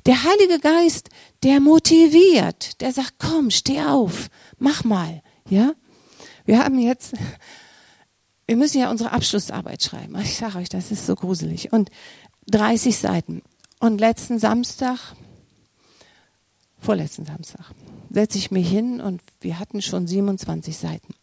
Der 0.06 0.24
Heilige 0.24 0.60
Geist, 0.60 1.10
der 1.44 1.60
motiviert, 1.60 2.82
der 2.82 2.94
sagt, 2.94 3.16
komm, 3.20 3.52
steh 3.52 3.82
auf, 3.82 4.28
mach 4.58 4.84
mal, 4.84 5.22
ja. 5.50 5.74
Wir 6.46 6.64
haben 6.64 6.80
jetzt, 6.80 7.14
wir 8.46 8.56
müssen 8.56 8.80
ja 8.80 8.90
unsere 8.90 9.12
Abschlussarbeit 9.12 9.84
schreiben. 9.84 10.18
Ich 10.22 10.38
sage 10.38 10.60
euch, 10.60 10.70
das 10.70 10.92
ist 10.92 11.06
so 11.06 11.16
gruselig. 11.16 11.74
Und 11.74 11.90
30 12.48 12.98
Seiten. 12.98 13.42
Und 13.80 14.00
letzten 14.00 14.40
Samstag, 14.40 14.98
vorletzten 16.80 17.26
Samstag, 17.26 17.72
setze 18.10 18.38
ich 18.38 18.52
mich 18.52 18.70
hin 18.70 19.02
und 19.02 19.22
wir 19.42 19.60
hatten 19.60 19.82
schon 19.82 20.08
27 20.08 20.78
Seiten. 20.78 21.14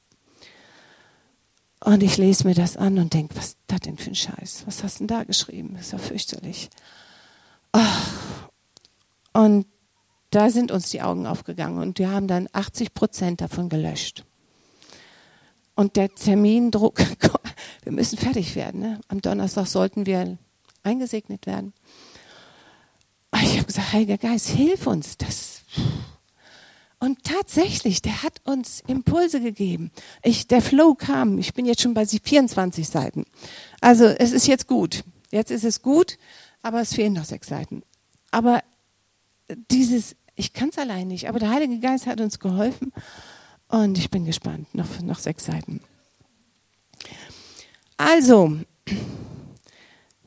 Und 1.84 2.02
ich 2.02 2.16
lese 2.16 2.46
mir 2.46 2.54
das 2.54 2.76
an 2.76 2.98
und 2.98 3.12
denke, 3.12 3.36
was 3.36 3.48
ist 3.48 3.58
das 3.66 3.80
denn 3.80 3.98
für 3.98 4.10
ein 4.10 4.14
Scheiß? 4.14 4.64
Was 4.66 4.82
hast 4.82 4.96
du 4.96 4.98
denn 5.00 5.08
da 5.08 5.24
geschrieben? 5.24 5.74
Das 5.74 5.86
ist 5.86 5.92
ja 5.92 5.98
fürchterlich. 5.98 6.70
Oh, 7.74 7.80
und 9.34 9.66
da 10.30 10.50
sind 10.50 10.72
uns 10.72 10.90
die 10.90 11.02
Augen 11.02 11.26
aufgegangen 11.26 11.78
und 11.78 11.98
wir 11.98 12.10
haben 12.10 12.26
dann 12.26 12.48
80 12.52 12.94
Prozent 12.94 13.40
davon 13.40 13.68
gelöscht. 13.68 14.24
Und 15.74 15.96
der 15.96 16.14
Termindruck, 16.14 17.00
wir 17.82 17.92
müssen 17.92 18.16
fertig 18.16 18.56
werden. 18.56 18.80
Ne? 18.80 19.00
Am 19.08 19.20
Donnerstag 19.20 19.66
sollten 19.66 20.06
wir 20.06 20.38
eingesegnet 20.82 21.46
werden. 21.46 21.72
Ich 23.42 23.56
habe 23.56 23.64
gesagt, 23.64 23.92
Heiliger 23.92 24.18
Geist, 24.18 24.48
hilf 24.48 24.86
uns. 24.86 25.16
Das. 25.18 25.62
Und 27.00 27.24
tatsächlich, 27.24 28.00
der 28.00 28.22
hat 28.22 28.40
uns 28.44 28.82
Impulse 28.86 29.40
gegeben. 29.40 29.90
Ich, 30.22 30.46
der 30.46 30.62
Flow 30.62 30.94
kam. 30.94 31.38
Ich 31.38 31.52
bin 31.52 31.66
jetzt 31.66 31.82
schon 31.82 31.94
bei 31.94 32.06
24 32.06 32.88
Seiten. 32.88 33.24
Also 33.80 34.04
es 34.04 34.32
ist 34.32 34.46
jetzt 34.46 34.68
gut. 34.68 35.04
Jetzt 35.30 35.50
ist 35.50 35.64
es 35.64 35.82
gut, 35.82 36.16
aber 36.62 36.80
es 36.80 36.94
fehlen 36.94 37.12
noch 37.12 37.24
sechs 37.24 37.48
Seiten. 37.48 37.82
Aber 38.30 38.62
dieses, 39.70 40.16
ich 40.34 40.52
kann 40.52 40.70
es 40.70 40.78
allein 40.78 41.08
nicht, 41.08 41.28
aber 41.28 41.38
der 41.38 41.50
Heilige 41.50 41.78
Geist 41.80 42.06
hat 42.06 42.20
uns 42.20 42.38
geholfen 42.38 42.92
und 43.68 43.98
ich 43.98 44.10
bin 44.10 44.24
gespannt. 44.24 44.72
Noch, 44.74 45.00
noch 45.00 45.18
sechs 45.18 45.44
Seiten. 45.44 45.80
Also, 47.96 48.58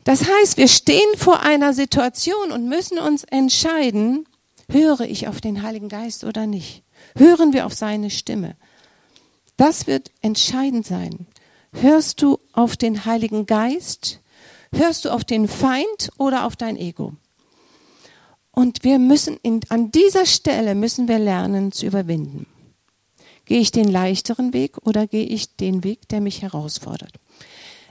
das 0.07 0.23
heißt, 0.25 0.55
wir 0.55 0.69
stehen 0.69 1.17
vor 1.17 1.41
einer 1.41 1.73
Situation 1.73 2.53
und 2.53 2.69
müssen 2.69 2.97
uns 2.97 3.25
entscheiden, 3.25 4.25
höre 4.71 5.01
ich 5.01 5.27
auf 5.27 5.41
den 5.41 5.63
Heiligen 5.63 5.89
Geist 5.89 6.23
oder 6.23 6.47
nicht? 6.47 6.83
Hören 7.17 7.51
wir 7.51 7.65
auf 7.65 7.73
seine 7.73 8.09
Stimme? 8.09 8.55
Das 9.57 9.85
wird 9.85 10.11
entscheidend 10.21 10.85
sein. 10.85 11.27
Hörst 11.73 12.21
du 12.21 12.39
auf 12.53 12.77
den 12.77 13.03
Heiligen 13.03 13.47
Geist? 13.47 14.21
Hörst 14.73 15.03
du 15.03 15.09
auf 15.09 15.25
den 15.25 15.49
Feind 15.49 16.09
oder 16.17 16.45
auf 16.45 16.55
dein 16.55 16.77
Ego? 16.77 17.11
Und 18.51 18.85
wir 18.85 18.99
müssen 18.99 19.35
in, 19.43 19.59
an 19.67 19.91
dieser 19.91 20.25
Stelle 20.25 20.73
müssen 20.73 21.09
wir 21.09 21.19
lernen 21.19 21.73
zu 21.73 21.85
überwinden. 21.85 22.45
Gehe 23.43 23.59
ich 23.59 23.71
den 23.71 23.91
leichteren 23.91 24.53
Weg 24.53 24.77
oder 24.85 25.05
gehe 25.05 25.25
ich 25.25 25.57
den 25.57 25.83
Weg, 25.83 26.07
der 26.07 26.21
mich 26.21 26.43
herausfordert? 26.43 27.11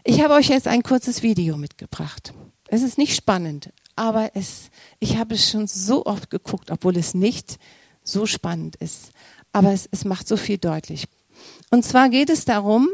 Ich 0.08 0.22
habe 0.22 0.34
euch 0.34 0.48
jetzt 0.50 0.68
ein 0.68 0.84
kurzes 0.84 1.24
Video 1.24 1.56
mitgebracht. 1.56 2.32
Es 2.68 2.82
ist 2.82 2.96
nicht 2.96 3.16
spannend, 3.16 3.70
aber 3.96 4.30
es, 4.34 4.70
ich 5.00 5.16
habe 5.16 5.34
es 5.34 5.50
schon 5.50 5.66
so 5.66 6.06
oft 6.06 6.30
geguckt, 6.30 6.70
obwohl 6.70 6.96
es 6.96 7.12
nicht 7.12 7.58
so 8.04 8.24
spannend 8.24 8.76
ist. 8.76 9.10
Aber 9.52 9.72
es, 9.72 9.88
es 9.90 10.04
macht 10.04 10.28
so 10.28 10.36
viel 10.36 10.58
deutlich. 10.58 11.08
Und 11.70 11.84
zwar 11.84 12.08
geht 12.08 12.30
es 12.30 12.44
darum, 12.44 12.88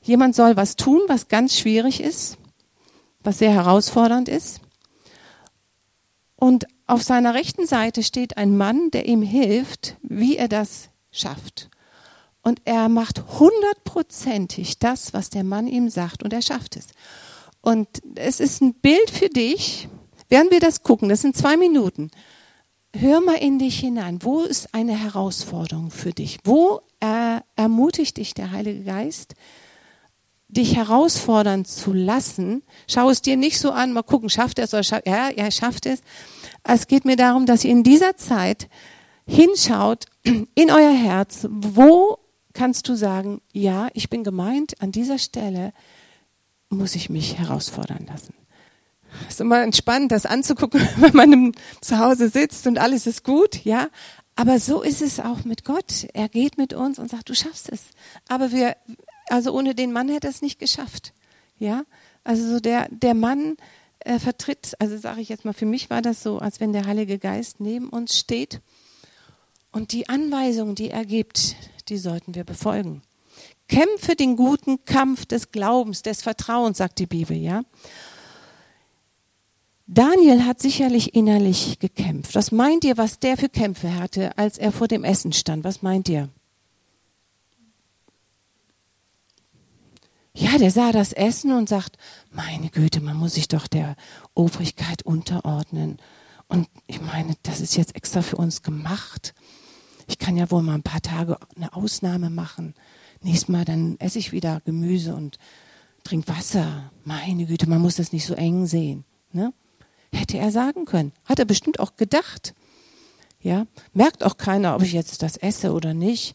jemand 0.00 0.34
soll 0.34 0.56
was 0.56 0.76
tun, 0.76 1.02
was 1.08 1.28
ganz 1.28 1.58
schwierig 1.58 2.00
ist, 2.00 2.38
was 3.22 3.38
sehr 3.40 3.52
herausfordernd 3.52 4.30
ist. 4.30 4.62
Und 6.36 6.64
auf 6.86 7.02
seiner 7.02 7.34
rechten 7.34 7.66
Seite 7.66 8.02
steht 8.02 8.38
ein 8.38 8.56
Mann, 8.56 8.90
der 8.92 9.04
ihm 9.04 9.20
hilft, 9.20 9.98
wie 10.00 10.38
er 10.38 10.48
das 10.48 10.88
schafft. 11.10 11.68
Und 12.44 12.60
er 12.66 12.90
macht 12.90 13.24
hundertprozentig 13.40 14.78
das, 14.78 15.14
was 15.14 15.30
der 15.30 15.44
Mann 15.44 15.66
ihm 15.66 15.88
sagt, 15.88 16.22
und 16.22 16.32
er 16.32 16.42
schafft 16.42 16.76
es. 16.76 16.88
Und 17.62 17.88
es 18.16 18.38
ist 18.38 18.60
ein 18.60 18.74
Bild 18.74 19.10
für 19.10 19.30
dich. 19.30 19.88
Werden 20.28 20.50
wir 20.50 20.60
das 20.60 20.82
gucken? 20.82 21.08
Das 21.08 21.22
sind 21.22 21.34
zwei 21.34 21.56
Minuten. 21.56 22.10
Hör 22.94 23.22
mal 23.22 23.36
in 23.36 23.58
dich 23.58 23.80
hinein. 23.80 24.18
Wo 24.22 24.42
ist 24.42 24.74
eine 24.74 24.92
Herausforderung 24.92 25.90
für 25.90 26.12
dich? 26.12 26.38
Wo 26.44 26.82
er, 27.00 27.44
ermutigt 27.56 28.18
dich 28.18 28.34
der 28.34 28.50
Heilige 28.50 28.84
Geist, 28.84 29.34
dich 30.48 30.76
herausfordern 30.76 31.64
zu 31.64 31.94
lassen? 31.94 32.62
Schau 32.86 33.08
es 33.08 33.22
dir 33.22 33.38
nicht 33.38 33.58
so 33.58 33.70
an, 33.70 33.94
mal 33.94 34.02
gucken, 34.02 34.28
schafft 34.28 34.58
er 34.58 34.66
es 34.66 34.74
oder 34.74 34.84
schafft 34.84 35.06
Ja, 35.06 35.30
er 35.30 35.50
schafft 35.50 35.86
es. 35.86 36.02
Es 36.62 36.86
geht 36.86 37.06
mir 37.06 37.16
darum, 37.16 37.46
dass 37.46 37.64
ihr 37.64 37.70
in 37.70 37.82
dieser 37.82 38.18
Zeit 38.18 38.68
hinschaut 39.26 40.04
in 40.22 40.70
euer 40.70 40.92
Herz, 40.92 41.46
wo 41.50 42.18
kannst 42.54 42.88
du 42.88 42.94
sagen, 42.94 43.42
ja, 43.52 43.88
ich 43.92 44.08
bin 44.08 44.24
gemeint, 44.24 44.80
an 44.80 44.92
dieser 44.92 45.18
Stelle 45.18 45.72
muss 46.70 46.94
ich 46.94 47.10
mich 47.10 47.38
herausfordern 47.38 48.06
lassen. 48.06 48.34
Es 49.28 49.34
ist 49.34 49.40
immer 49.40 49.62
entspannt, 49.62 50.10
das 50.12 50.26
anzugucken, 50.26 50.80
wenn 50.96 51.12
man 51.12 51.52
zu 51.80 51.98
Hause 51.98 52.28
sitzt 52.28 52.66
und 52.66 52.78
alles 52.78 53.06
ist 53.06 53.24
gut, 53.24 53.64
ja. 53.64 53.88
Aber 54.36 54.58
so 54.58 54.82
ist 54.82 55.00
es 55.00 55.20
auch 55.20 55.44
mit 55.44 55.64
Gott. 55.64 56.08
Er 56.12 56.28
geht 56.28 56.58
mit 56.58 56.74
uns 56.74 56.98
und 56.98 57.08
sagt, 57.08 57.28
du 57.28 57.34
schaffst 57.34 57.70
es. 57.70 57.82
Aber 58.28 58.50
wir, 58.50 58.76
also 59.28 59.52
ohne 59.52 59.74
den 59.74 59.92
Mann 59.92 60.08
hätte 60.08 60.26
er 60.26 60.30
es 60.30 60.42
nicht 60.42 60.58
geschafft, 60.58 61.12
ja. 61.58 61.84
Also 62.24 62.48
so 62.48 62.60
der, 62.60 62.88
der 62.90 63.14
Mann 63.14 63.56
äh, 64.00 64.18
vertritt, 64.18 64.74
also 64.78 64.96
sage 64.96 65.20
ich 65.20 65.28
jetzt 65.28 65.44
mal, 65.44 65.52
für 65.52 65.66
mich 65.66 65.90
war 65.90 66.02
das 66.02 66.22
so, 66.22 66.38
als 66.38 66.58
wenn 66.58 66.72
der 66.72 66.86
Heilige 66.86 67.18
Geist 67.18 67.60
neben 67.60 67.88
uns 67.88 68.18
steht 68.18 68.60
und 69.70 69.92
die 69.92 70.08
Anweisungen, 70.08 70.74
die 70.74 70.90
er 70.90 71.04
gibt, 71.04 71.56
die 71.88 71.98
sollten 71.98 72.34
wir 72.34 72.44
befolgen. 72.44 73.02
Kämpfe 73.68 74.14
den 74.14 74.36
guten 74.36 74.84
Kampf 74.84 75.26
des 75.26 75.50
Glaubens, 75.50 76.02
des 76.02 76.22
Vertrauens, 76.22 76.78
sagt 76.78 76.98
die 76.98 77.06
Bibel, 77.06 77.36
ja. 77.36 77.62
Daniel 79.86 80.44
hat 80.46 80.60
sicherlich 80.60 81.14
innerlich 81.14 81.78
gekämpft. 81.78 82.34
Was 82.34 82.52
meint 82.52 82.84
ihr, 82.84 82.96
was 82.96 83.18
der 83.18 83.36
für 83.36 83.48
Kämpfe 83.48 83.94
hatte, 83.94 84.36
als 84.38 84.56
er 84.56 84.72
vor 84.72 84.88
dem 84.88 85.04
Essen 85.04 85.32
stand? 85.32 85.64
Was 85.64 85.82
meint 85.82 86.08
ihr? 86.08 86.30
Ja, 90.36 90.58
der 90.58 90.70
sah 90.70 90.90
das 90.90 91.12
Essen 91.12 91.52
und 91.52 91.68
sagt, 91.68 91.96
meine 92.32 92.70
Güte, 92.70 93.00
man 93.00 93.16
muss 93.16 93.34
sich 93.34 93.46
doch 93.46 93.66
der 93.68 93.94
Obrigkeit 94.34 95.02
unterordnen. 95.02 95.98
Und 96.48 96.68
ich 96.86 97.00
meine, 97.00 97.34
das 97.42 97.60
ist 97.60 97.76
jetzt 97.76 97.94
extra 97.94 98.20
für 98.22 98.36
uns 98.36 98.62
gemacht. 98.62 99.34
Ich 100.06 100.18
kann 100.18 100.36
ja 100.36 100.50
wohl 100.50 100.62
mal 100.62 100.74
ein 100.74 100.82
paar 100.82 101.02
Tage 101.02 101.38
eine 101.56 101.74
Ausnahme 101.74 102.30
machen. 102.30 102.74
Nächstes 103.22 103.48
Mal 103.48 103.64
dann 103.64 103.96
esse 104.00 104.18
ich 104.18 104.32
wieder 104.32 104.60
Gemüse 104.64 105.14
und 105.14 105.38
trink 106.04 106.28
Wasser. 106.28 106.90
Meine 107.04 107.46
Güte, 107.46 107.68
man 107.68 107.80
muss 107.80 107.96
das 107.96 108.12
nicht 108.12 108.26
so 108.26 108.34
eng 108.34 108.66
sehen. 108.66 109.04
Ne? 109.32 109.52
Hätte 110.12 110.38
er 110.38 110.52
sagen 110.52 110.84
können. 110.84 111.12
Hat 111.24 111.38
er 111.38 111.44
bestimmt 111.44 111.80
auch 111.80 111.96
gedacht. 111.96 112.54
Ja, 113.40 113.66
merkt 113.92 114.24
auch 114.24 114.36
keiner, 114.36 114.74
ob 114.74 114.82
ich 114.82 114.92
jetzt 114.92 115.22
das 115.22 115.36
esse 115.36 115.72
oder 115.72 115.92
nicht. 115.92 116.34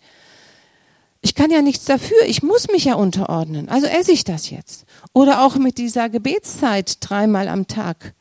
Ich 1.21 1.35
kann 1.35 1.51
ja 1.51 1.61
nichts 1.61 1.85
dafür. 1.85 2.17
Ich 2.27 2.43
muss 2.43 2.67
mich 2.67 2.85
ja 2.85 2.93
unterordnen. 2.95 3.67
Also 3.67 3.87
esse 3.87 4.11
ich 4.11 4.23
das 4.23 4.49
jetzt. 4.49 4.85
Oder 5.13 5.43
auch 5.43 5.55
mit 5.55 5.77
dieser 5.77 6.09
Gebetszeit 6.09 6.97
dreimal 7.01 7.47
am 7.47 7.67
Tag. 7.67 8.13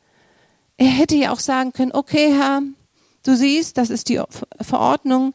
Er 0.77 0.87
hätte 0.87 1.15
ja 1.15 1.31
auch 1.31 1.39
sagen 1.39 1.71
können, 1.71 1.91
okay, 1.91 2.33
Herr, 2.33 2.61
Du 3.23 3.35
siehst, 3.35 3.77
das 3.77 3.89
ist 3.89 4.09
die 4.09 4.21
Verordnung. 4.61 5.33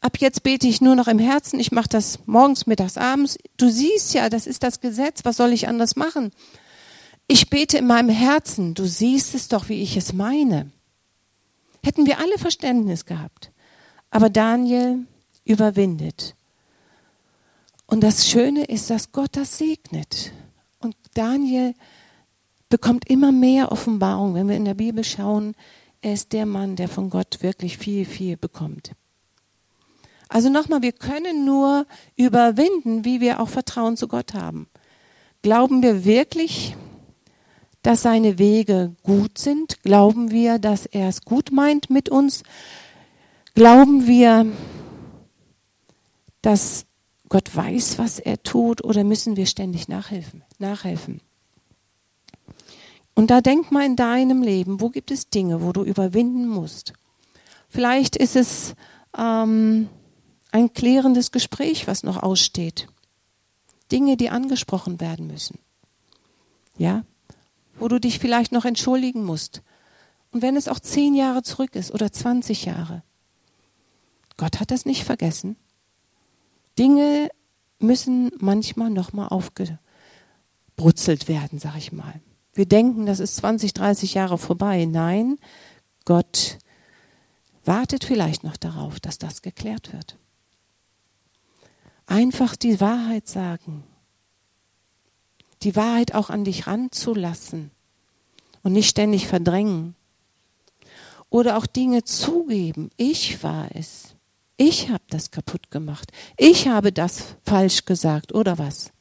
Ab 0.00 0.18
jetzt 0.18 0.42
bete 0.42 0.66
ich 0.66 0.80
nur 0.80 0.96
noch 0.96 1.08
im 1.08 1.18
Herzen. 1.18 1.60
Ich 1.60 1.72
mache 1.72 1.88
das 1.88 2.18
morgens, 2.26 2.66
mittags, 2.66 2.96
abends. 2.96 3.38
Du 3.56 3.70
siehst 3.70 4.14
ja, 4.14 4.28
das 4.28 4.46
ist 4.46 4.62
das 4.62 4.80
Gesetz. 4.80 5.24
Was 5.24 5.36
soll 5.36 5.52
ich 5.52 5.68
anders 5.68 5.96
machen? 5.96 6.32
Ich 7.28 7.50
bete 7.50 7.78
in 7.78 7.86
meinem 7.86 8.08
Herzen. 8.08 8.74
Du 8.74 8.86
siehst 8.86 9.34
es 9.34 9.48
doch, 9.48 9.68
wie 9.68 9.82
ich 9.82 9.96
es 9.96 10.12
meine. 10.12 10.70
Hätten 11.84 12.06
wir 12.06 12.18
alle 12.18 12.38
Verständnis 12.38 13.06
gehabt. 13.06 13.50
Aber 14.10 14.28
Daniel 14.28 15.06
überwindet. 15.44 16.34
Und 17.86 18.00
das 18.00 18.28
Schöne 18.28 18.64
ist, 18.64 18.90
dass 18.90 19.12
Gott 19.12 19.36
das 19.36 19.58
segnet. 19.58 20.32
Und 20.78 20.96
Daniel 21.14 21.74
bekommt 22.68 23.08
immer 23.08 23.32
mehr 23.32 23.70
Offenbarung, 23.70 24.34
wenn 24.34 24.48
wir 24.48 24.56
in 24.56 24.64
der 24.64 24.74
Bibel 24.74 25.04
schauen, 25.04 25.54
er 26.02 26.12
ist 26.12 26.32
der 26.32 26.46
Mann, 26.46 26.76
der 26.76 26.88
von 26.88 27.10
Gott 27.10 27.38
wirklich 27.42 27.78
viel, 27.78 28.04
viel 28.04 28.36
bekommt. 28.36 28.92
Also 30.28 30.48
nochmal, 30.48 30.82
wir 30.82 30.92
können 30.92 31.44
nur 31.44 31.86
überwinden, 32.16 33.04
wie 33.04 33.20
wir 33.20 33.40
auch 33.40 33.48
Vertrauen 33.48 33.96
zu 33.96 34.08
Gott 34.08 34.34
haben. 34.34 34.66
Glauben 35.42 35.82
wir 35.82 36.04
wirklich, 36.04 36.76
dass 37.82 38.02
seine 38.02 38.38
Wege 38.38 38.94
gut 39.02 39.38
sind? 39.38 39.82
Glauben 39.82 40.30
wir, 40.30 40.58
dass 40.58 40.86
er 40.86 41.08
es 41.08 41.22
gut 41.22 41.52
meint 41.52 41.90
mit 41.90 42.08
uns? 42.08 42.42
Glauben 43.54 44.06
wir, 44.06 44.46
dass 46.40 46.86
Gott 47.28 47.54
weiß, 47.54 47.98
was 47.98 48.18
er 48.18 48.42
tut, 48.42 48.82
oder 48.82 49.04
müssen 49.04 49.36
wir 49.36 49.46
ständig 49.46 49.88
nachhelfen? 49.88 50.42
nachhelfen? 50.58 51.20
Und 53.14 53.30
da 53.30 53.40
denk 53.40 53.70
mal 53.70 53.84
in 53.84 53.96
deinem 53.96 54.42
Leben, 54.42 54.80
wo 54.80 54.88
gibt 54.88 55.10
es 55.10 55.28
Dinge, 55.28 55.62
wo 55.62 55.72
du 55.72 55.84
überwinden 55.84 56.48
musst? 56.48 56.94
Vielleicht 57.68 58.16
ist 58.16 58.36
es 58.36 58.74
ähm, 59.16 59.88
ein 60.50 60.72
klärendes 60.72 61.30
Gespräch, 61.30 61.86
was 61.86 62.02
noch 62.02 62.22
aussteht. 62.22 62.88
Dinge, 63.90 64.16
die 64.16 64.30
angesprochen 64.30 65.00
werden 65.00 65.26
müssen. 65.26 65.58
Ja, 66.78 67.04
wo 67.78 67.88
du 67.88 68.00
dich 68.00 68.18
vielleicht 68.18 68.52
noch 68.52 68.64
entschuldigen 68.64 69.24
musst. 69.24 69.62
Und 70.30 70.40
wenn 70.40 70.56
es 70.56 70.68
auch 70.68 70.80
zehn 70.80 71.14
Jahre 71.14 71.42
zurück 71.42 71.74
ist 71.74 71.92
oder 71.92 72.10
20 72.10 72.64
Jahre. 72.64 73.02
Gott 74.38 74.60
hat 74.60 74.70
das 74.70 74.86
nicht 74.86 75.04
vergessen. 75.04 75.56
Dinge 76.78 77.28
müssen 77.78 78.30
manchmal 78.38 78.88
nochmal 78.88 79.28
aufgebrutzelt 79.28 81.28
werden, 81.28 81.58
sag 81.58 81.76
ich 81.76 81.92
mal. 81.92 82.22
Wir 82.52 82.66
denken, 82.66 83.06
das 83.06 83.20
ist 83.20 83.36
20, 83.36 83.72
30 83.72 84.14
Jahre 84.14 84.38
vorbei. 84.38 84.84
Nein, 84.84 85.38
Gott 86.04 86.58
wartet 87.64 88.04
vielleicht 88.04 88.44
noch 88.44 88.56
darauf, 88.56 89.00
dass 89.00 89.18
das 89.18 89.42
geklärt 89.42 89.92
wird. 89.92 90.18
Einfach 92.06 92.56
die 92.56 92.80
Wahrheit 92.80 93.28
sagen. 93.28 93.84
Die 95.62 95.76
Wahrheit 95.76 96.14
auch 96.14 96.28
an 96.28 96.44
dich 96.44 96.66
ranzulassen. 96.66 97.70
und 98.64 98.74
nicht 98.74 98.88
ständig 98.88 99.26
verdrängen. 99.26 99.96
Oder 101.30 101.56
auch 101.56 101.66
Dinge 101.66 102.04
zugeben. 102.04 102.90
Ich 102.96 103.42
war 103.42 103.68
es. 103.74 104.14
Ich 104.56 104.90
habe 104.90 105.02
das 105.08 105.32
kaputt 105.32 105.70
gemacht. 105.70 106.12
Ich 106.36 106.68
habe 106.68 106.92
das 106.92 107.36
falsch 107.44 107.86
gesagt 107.86 108.32
oder 108.32 108.58
was? 108.58 108.92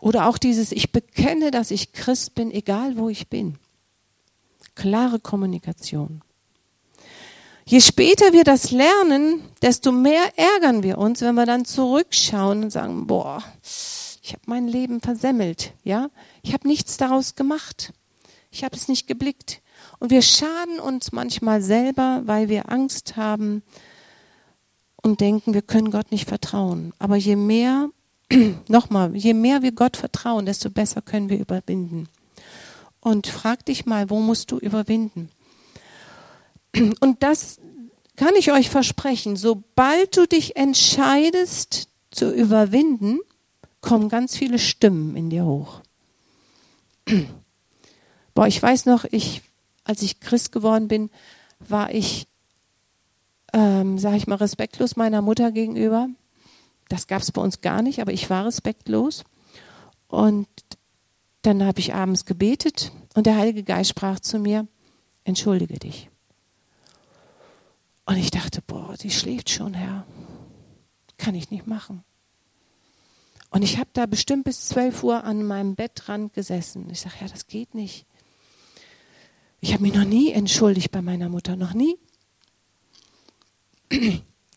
Oder 0.00 0.26
auch 0.26 0.38
dieses, 0.38 0.72
ich 0.72 0.92
bekenne, 0.92 1.50
dass 1.50 1.70
ich 1.70 1.92
Christ 1.92 2.34
bin, 2.34 2.50
egal 2.50 2.96
wo 2.96 3.08
ich 3.08 3.28
bin. 3.28 3.58
Klare 4.74 5.20
Kommunikation. 5.20 6.22
Je 7.66 7.80
später 7.80 8.32
wir 8.32 8.44
das 8.44 8.70
lernen, 8.70 9.42
desto 9.62 9.92
mehr 9.92 10.32
ärgern 10.36 10.82
wir 10.82 10.98
uns, 10.98 11.20
wenn 11.20 11.34
wir 11.34 11.46
dann 11.46 11.64
zurückschauen 11.64 12.64
und 12.64 12.70
sagen, 12.70 13.06
boah, 13.06 13.44
ich 14.22 14.32
habe 14.32 14.42
mein 14.46 14.66
Leben 14.66 15.00
versemmelt, 15.00 15.74
ja? 15.84 16.10
Ich 16.42 16.52
habe 16.52 16.66
nichts 16.66 16.96
daraus 16.96 17.36
gemacht. 17.36 17.92
Ich 18.50 18.64
habe 18.64 18.74
es 18.74 18.88
nicht 18.88 19.06
geblickt. 19.06 19.60
Und 19.98 20.10
wir 20.10 20.22
schaden 20.22 20.80
uns 20.80 21.12
manchmal 21.12 21.62
selber, 21.62 22.22
weil 22.24 22.48
wir 22.48 22.72
Angst 22.72 23.16
haben 23.16 23.62
und 25.02 25.20
denken, 25.20 25.54
wir 25.54 25.62
können 25.62 25.90
Gott 25.90 26.10
nicht 26.10 26.28
vertrauen. 26.28 26.92
Aber 26.98 27.16
je 27.16 27.36
mehr, 27.36 27.90
nochmal, 28.68 29.14
je 29.16 29.34
mehr 29.34 29.62
wir 29.62 29.72
Gott 29.72 29.96
vertrauen, 29.96 30.46
desto 30.46 30.70
besser 30.70 31.02
können 31.02 31.28
wir 31.28 31.38
überwinden. 31.38 32.08
Und 33.00 33.26
frag 33.26 33.64
dich 33.64 33.86
mal, 33.86 34.10
wo 34.10 34.20
musst 34.20 34.50
du 34.50 34.58
überwinden? 34.58 35.30
Und 37.00 37.22
das 37.22 37.58
kann 38.16 38.34
ich 38.36 38.52
euch 38.52 38.70
versprechen, 38.70 39.36
sobald 39.36 40.16
du 40.16 40.26
dich 40.26 40.56
entscheidest 40.56 41.88
zu 42.10 42.30
überwinden, 42.32 43.18
kommen 43.80 44.08
ganz 44.08 44.36
viele 44.36 44.58
Stimmen 44.58 45.16
in 45.16 45.30
dir 45.30 45.44
hoch. 45.44 45.80
Boah, 48.34 48.46
ich 48.46 48.62
weiß 48.62 48.86
noch, 48.86 49.04
ich 49.10 49.42
als 49.90 50.02
ich 50.02 50.20
Christ 50.20 50.52
geworden 50.52 50.88
bin, 50.88 51.10
war 51.58 51.92
ich, 51.92 52.28
ähm, 53.52 53.98
sage 53.98 54.16
ich 54.16 54.26
mal, 54.26 54.36
respektlos 54.36 54.96
meiner 54.96 55.20
Mutter 55.20 55.50
gegenüber. 55.50 56.08
Das 56.90 57.06
gab 57.06 57.22
es 57.22 57.30
bei 57.30 57.40
uns 57.40 57.60
gar 57.60 57.82
nicht, 57.82 58.00
aber 58.00 58.12
ich 58.12 58.28
war 58.30 58.44
respektlos. 58.44 59.22
Und 60.08 60.48
dann 61.42 61.64
habe 61.64 61.78
ich 61.78 61.94
abends 61.94 62.26
gebetet 62.26 62.90
und 63.14 63.26
der 63.26 63.36
Heilige 63.36 63.62
Geist 63.62 63.90
sprach 63.90 64.18
zu 64.18 64.40
mir, 64.40 64.66
entschuldige 65.22 65.78
dich. 65.78 66.10
Und 68.06 68.16
ich 68.16 68.32
dachte, 68.32 68.60
boah, 68.66 68.96
sie 68.98 69.10
schläft 69.10 69.50
schon, 69.50 69.72
Herr. 69.72 70.04
Kann 71.16 71.36
ich 71.36 71.52
nicht 71.52 71.68
machen. 71.68 72.02
Und 73.50 73.62
ich 73.62 73.78
habe 73.78 73.90
da 73.92 74.06
bestimmt 74.06 74.44
bis 74.44 74.66
12 74.66 75.04
Uhr 75.04 75.22
an 75.22 75.44
meinem 75.44 75.76
Bettrand 75.76 76.32
gesessen. 76.32 76.90
Ich 76.90 77.00
sage, 77.00 77.14
ja, 77.20 77.28
das 77.28 77.46
geht 77.46 77.74
nicht. 77.74 78.04
Ich 79.60 79.72
habe 79.72 79.82
mich 79.82 79.94
noch 79.94 80.04
nie 80.04 80.32
entschuldigt 80.32 80.90
bei 80.90 81.02
meiner 81.02 81.28
Mutter, 81.28 81.54
noch 81.54 81.72
nie. 81.72 81.96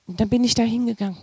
Und 0.07 0.19
dann 0.19 0.29
bin 0.29 0.43
ich 0.43 0.55
da 0.55 0.63
hingegangen. 0.63 1.17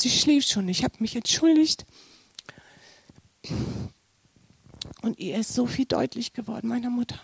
Und 0.00 0.10
sie 0.10 0.18
schlief 0.18 0.46
schon. 0.46 0.66
Ich 0.70 0.82
habe 0.82 0.94
mich 1.00 1.14
entschuldigt. 1.14 1.84
Und 5.02 5.18
ihr 5.18 5.36
ist 5.36 5.52
so 5.52 5.66
viel 5.66 5.84
deutlich 5.84 6.32
geworden, 6.32 6.68
meiner 6.68 6.88
Mutter. 6.88 7.20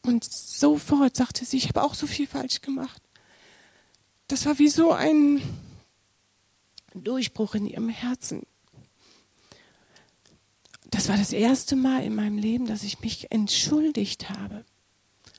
Und 0.00 0.24
sofort 0.24 1.14
sagte 1.14 1.44
sie, 1.44 1.58
ich 1.58 1.68
habe 1.68 1.82
auch 1.82 1.92
so 1.92 2.06
viel 2.06 2.26
falsch 2.26 2.62
gemacht. 2.62 3.02
Das 4.26 4.46
war 4.46 4.58
wie 4.58 4.68
so 4.68 4.92
ein 4.92 5.42
Durchbruch 6.94 7.54
in 7.54 7.66
ihrem 7.66 7.90
Herzen 7.90 8.46
das 10.94 11.08
war 11.08 11.16
das 11.16 11.32
erste 11.32 11.74
Mal 11.74 12.04
in 12.04 12.14
meinem 12.14 12.38
Leben, 12.38 12.66
dass 12.66 12.84
ich 12.84 13.00
mich 13.00 13.32
entschuldigt 13.32 14.30
habe. 14.30 14.64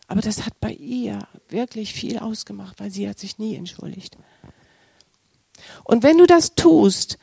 Aber 0.07 0.21
das 0.21 0.45
hat 0.45 0.59
bei 0.59 0.71
ihr 0.71 1.19
wirklich 1.49 1.93
viel 1.93 2.19
ausgemacht, 2.19 2.79
weil 2.79 2.91
sie 2.91 3.09
hat 3.09 3.19
sich 3.19 3.37
nie 3.37 3.55
entschuldigt. 3.55 4.17
Und 5.83 6.03
wenn 6.03 6.17
du 6.17 6.27
das 6.27 6.55
tust, 6.55 7.17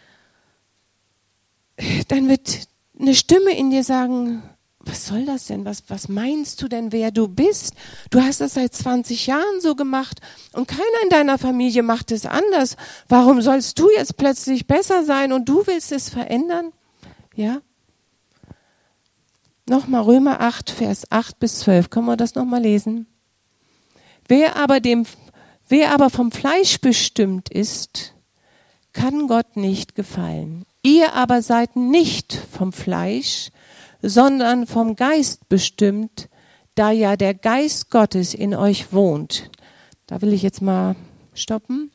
dann 2.09 2.29
wird 2.29 2.69
eine 2.99 3.15
Stimme 3.15 3.57
in 3.57 3.71
dir 3.71 3.85
sagen, 3.85 4.43
was 4.85 5.07
soll 5.07 5.25
das 5.25 5.47
denn? 5.47 5.65
Was, 5.65 5.85
was 5.89 6.09
meinst 6.09 6.61
du 6.61 6.69
denn, 6.69 6.91
wer 6.91 7.13
du 7.13 7.29
bist? 7.29 7.75
Du 8.11 8.21
hast 8.21 8.41
das 8.41 8.55
seit 8.55 8.75
20 8.75 9.29
Jahren 9.29 9.61
so 9.61 9.77
gemacht 9.77 10.21
und 10.53 10.67
keiner 10.67 11.03
in 11.05 11.09
deiner 11.09 11.39
Familie 11.39 11.83
macht 11.83 12.11
es 12.11 12.27
anders. 12.27 12.77
Warum 13.09 13.43
sollst 13.43 13.79
du 13.79 13.89
jetzt 13.91 14.17
plötzlich 14.17 14.67
besser 14.67 15.05
sein 15.05 15.33
und 15.33 15.49
du 15.49 15.67
willst 15.67 15.93
es 15.93 16.09
verändern? 16.09 16.73
Ja? 17.35 17.61
Nochmal 19.69 20.03
Römer 20.03 20.41
8, 20.41 20.71
Vers 20.71 21.11
8 21.11 21.39
bis 21.39 21.61
12. 21.61 21.89
Können 21.89 22.07
wir 22.07 22.17
das 22.17 22.35
nochmal 22.35 22.63
lesen? 22.63 23.07
Wer 24.27 24.57
aber, 24.57 24.81
dem, 24.81 25.07
wer 25.69 25.93
aber 25.93 26.11
vom 26.11 26.33
Fleisch 26.33 26.81
bestimmt 26.81 27.49
ist, 27.49 28.15
kann 28.93 29.29
Gott 29.29 29.57
nicht 29.57 29.95
gefallen. 29.95 30.65
Ihr 30.83 31.13
aber 31.15 31.43
seid 31.43 31.77
nicht 31.77 32.35
vom 32.51 32.73
Fleisch, 32.73 33.51
sondern 34.03 34.67
vom 34.67 34.97
Geist 34.97 35.49
bestimmt, 35.49 36.29
da 36.75 36.91
ja 36.91 37.17
der 37.17 37.35
Geist 37.35 37.91
Gottes 37.91 38.35
in 38.35 38.57
euch 38.57 38.93
wohnt. 38.93 39.51
Da 40.09 40.21
will 40.23 40.33
ich 40.33 40.43
jetzt 40.43 40.61
mal 40.61 40.97
stoppen. 41.35 41.93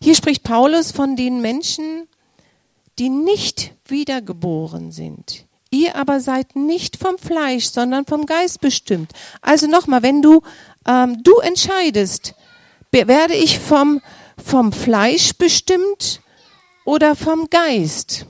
Hier 0.00 0.14
spricht 0.14 0.42
Paulus 0.42 0.90
von 0.90 1.16
den 1.16 1.42
Menschen, 1.42 2.08
die 2.98 3.10
nicht 3.10 3.74
wiedergeboren 3.90 4.92
sind. 4.92 5.44
Ihr 5.70 5.96
aber 5.96 6.20
seid 6.20 6.56
nicht 6.56 6.96
vom 6.96 7.18
Fleisch, 7.18 7.66
sondern 7.66 8.06
vom 8.06 8.24
Geist 8.26 8.60
bestimmt. 8.60 9.12
Also 9.42 9.66
nochmal, 9.66 10.02
wenn 10.02 10.22
du, 10.22 10.42
ähm, 10.86 11.22
du 11.22 11.38
entscheidest, 11.38 12.34
werde 12.90 13.34
ich 13.34 13.58
vom, 13.58 14.00
vom 14.42 14.72
Fleisch 14.72 15.34
bestimmt 15.34 16.22
oder 16.84 17.14
vom 17.14 17.50
Geist? 17.50 18.24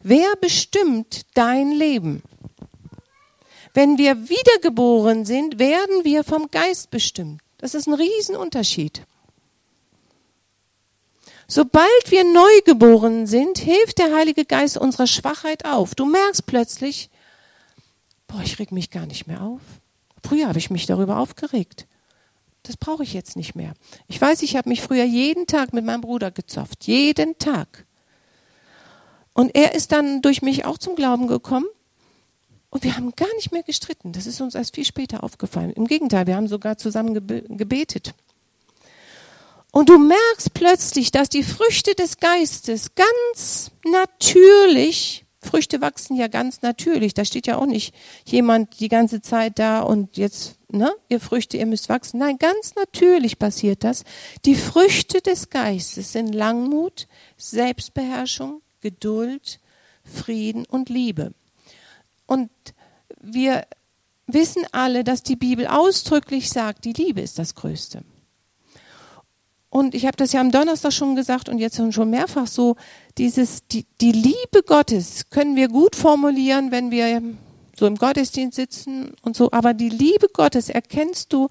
Wer 0.00 0.34
bestimmt 0.40 1.22
dein 1.34 1.70
Leben? 1.72 2.22
Wenn 3.74 3.98
wir 3.98 4.28
wiedergeboren 4.28 5.24
sind, 5.24 5.58
werden 5.58 6.04
wir 6.04 6.24
vom 6.24 6.50
Geist 6.50 6.90
bestimmt. 6.90 7.40
Das 7.58 7.74
ist 7.74 7.86
ein 7.86 7.94
Riesenunterschied. 7.94 9.02
Sobald 11.54 12.10
wir 12.10 12.24
neugeboren 12.24 13.26
sind, 13.26 13.58
hilft 13.58 13.98
der 13.98 14.16
Heilige 14.16 14.46
Geist 14.46 14.78
unserer 14.78 15.06
Schwachheit 15.06 15.66
auf. 15.66 15.94
Du 15.94 16.06
merkst 16.06 16.46
plötzlich, 16.46 17.10
boah, 18.26 18.40
ich 18.42 18.58
reg 18.58 18.72
mich 18.72 18.90
gar 18.90 19.04
nicht 19.04 19.26
mehr 19.26 19.42
auf. 19.42 19.60
Früher 20.24 20.48
habe 20.48 20.58
ich 20.58 20.70
mich 20.70 20.86
darüber 20.86 21.18
aufgeregt. 21.18 21.86
Das 22.62 22.78
brauche 22.78 23.02
ich 23.02 23.12
jetzt 23.12 23.36
nicht 23.36 23.54
mehr. 23.54 23.74
Ich 24.08 24.18
weiß, 24.18 24.40
ich 24.40 24.56
habe 24.56 24.70
mich 24.70 24.80
früher 24.80 25.04
jeden 25.04 25.46
Tag 25.46 25.74
mit 25.74 25.84
meinem 25.84 26.00
Bruder 26.00 26.30
gezofft. 26.30 26.84
Jeden 26.86 27.36
Tag. 27.36 27.84
Und 29.34 29.54
er 29.54 29.74
ist 29.74 29.92
dann 29.92 30.22
durch 30.22 30.40
mich 30.40 30.64
auch 30.64 30.78
zum 30.78 30.96
Glauben 30.96 31.26
gekommen. 31.26 31.66
Und 32.70 32.82
wir 32.82 32.96
haben 32.96 33.14
gar 33.14 33.34
nicht 33.34 33.52
mehr 33.52 33.62
gestritten. 33.62 34.12
Das 34.12 34.26
ist 34.26 34.40
uns 34.40 34.54
erst 34.54 34.74
viel 34.74 34.86
später 34.86 35.22
aufgefallen. 35.22 35.74
Im 35.74 35.86
Gegenteil, 35.86 36.26
wir 36.26 36.36
haben 36.36 36.48
sogar 36.48 36.78
zusammen 36.78 37.12
gebetet. 37.12 38.14
Und 39.72 39.88
du 39.88 39.98
merkst 39.98 40.52
plötzlich, 40.52 41.10
dass 41.12 41.30
die 41.30 41.42
Früchte 41.42 41.94
des 41.94 42.18
Geistes 42.18 42.94
ganz 42.94 43.70
natürlich, 43.84 45.24
Früchte 45.40 45.80
wachsen 45.80 46.14
ja 46.14 46.28
ganz 46.28 46.60
natürlich, 46.60 47.14
da 47.14 47.24
steht 47.24 47.46
ja 47.46 47.56
auch 47.56 47.64
nicht 47.64 47.94
jemand 48.26 48.78
die 48.80 48.88
ganze 48.88 49.22
Zeit 49.22 49.58
da 49.58 49.80
und 49.80 50.18
jetzt, 50.18 50.56
ne, 50.68 50.92
ihr 51.08 51.20
Früchte, 51.20 51.56
ihr 51.56 51.64
müsst 51.64 51.88
wachsen. 51.88 52.18
Nein, 52.18 52.36
ganz 52.36 52.74
natürlich 52.74 53.38
passiert 53.38 53.82
das. 53.82 54.04
Die 54.44 54.56
Früchte 54.56 55.22
des 55.22 55.48
Geistes 55.48 56.12
sind 56.12 56.34
Langmut, 56.34 57.08
Selbstbeherrschung, 57.38 58.60
Geduld, 58.82 59.58
Frieden 60.04 60.66
und 60.66 60.90
Liebe. 60.90 61.32
Und 62.26 62.50
wir 63.22 63.66
wissen 64.26 64.66
alle, 64.72 65.02
dass 65.02 65.22
die 65.22 65.36
Bibel 65.36 65.66
ausdrücklich 65.66 66.50
sagt, 66.50 66.84
die 66.84 66.92
Liebe 66.92 67.22
ist 67.22 67.38
das 67.38 67.54
Größte. 67.54 68.04
Und 69.72 69.94
ich 69.94 70.04
habe 70.04 70.18
das 70.18 70.32
ja 70.34 70.40
am 70.42 70.50
Donnerstag 70.50 70.92
schon 70.92 71.16
gesagt 71.16 71.48
und 71.48 71.56
jetzt 71.56 71.80
schon 71.94 72.10
mehrfach 72.10 72.46
so, 72.46 72.76
dieses, 73.16 73.66
die, 73.68 73.86
die 74.02 74.12
Liebe 74.12 74.62
Gottes 74.66 75.30
können 75.30 75.56
wir 75.56 75.68
gut 75.68 75.96
formulieren, 75.96 76.70
wenn 76.70 76.90
wir 76.90 77.22
so 77.74 77.86
im 77.86 77.96
Gottesdienst 77.96 78.54
sitzen 78.54 79.14
und 79.22 79.34
so, 79.34 79.50
aber 79.50 79.72
die 79.72 79.88
Liebe 79.88 80.26
Gottes 80.30 80.68
erkennst 80.68 81.32
du, 81.32 81.48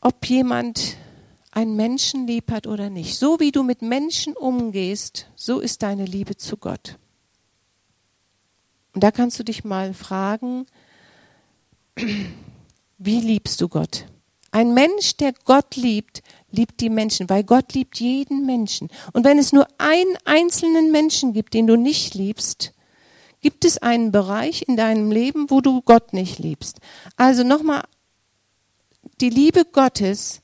ob 0.00 0.24
jemand 0.24 0.96
einen 1.50 1.76
Menschen 1.76 2.26
lieb 2.26 2.50
hat 2.50 2.66
oder 2.66 2.88
nicht. 2.88 3.18
So 3.18 3.38
wie 3.38 3.52
du 3.52 3.62
mit 3.62 3.82
Menschen 3.82 4.38
umgehst, 4.38 5.26
so 5.36 5.60
ist 5.60 5.82
deine 5.82 6.06
Liebe 6.06 6.38
zu 6.38 6.56
Gott. 6.56 6.96
Und 8.94 9.04
da 9.04 9.10
kannst 9.10 9.38
du 9.38 9.44
dich 9.44 9.64
mal 9.64 9.92
fragen, 9.92 10.64
wie 12.96 13.20
liebst 13.20 13.60
du 13.60 13.68
Gott? 13.68 14.06
Ein 14.50 14.72
Mensch, 14.74 15.16
der 15.16 15.34
Gott 15.44 15.76
liebt, 15.76 16.22
liebt 16.50 16.80
die 16.80 16.88
Menschen, 16.88 17.28
weil 17.28 17.44
Gott 17.44 17.74
liebt 17.74 18.00
jeden 18.00 18.46
Menschen. 18.46 18.88
Und 19.12 19.24
wenn 19.24 19.38
es 19.38 19.52
nur 19.52 19.68
einen 19.78 20.16
einzelnen 20.24 20.90
Menschen 20.90 21.32
gibt, 21.32 21.54
den 21.54 21.66
du 21.66 21.76
nicht 21.76 22.14
liebst, 22.14 22.72
gibt 23.40 23.64
es 23.64 23.78
einen 23.78 24.10
Bereich 24.10 24.64
in 24.66 24.76
deinem 24.76 25.10
Leben, 25.10 25.50
wo 25.50 25.60
du 25.60 25.82
Gott 25.82 26.12
nicht 26.12 26.38
liebst. 26.38 26.78
Also 27.16 27.44
nochmal, 27.44 27.82
die 29.20 29.30
Liebe 29.30 29.64
Gottes 29.64 30.40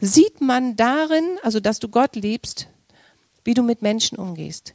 sieht 0.00 0.40
man 0.40 0.76
darin, 0.76 1.38
also 1.42 1.60
dass 1.60 1.78
du 1.78 1.88
Gott 1.88 2.16
liebst, 2.16 2.68
wie 3.44 3.54
du 3.54 3.62
mit 3.62 3.82
Menschen 3.82 4.18
umgehst. 4.18 4.74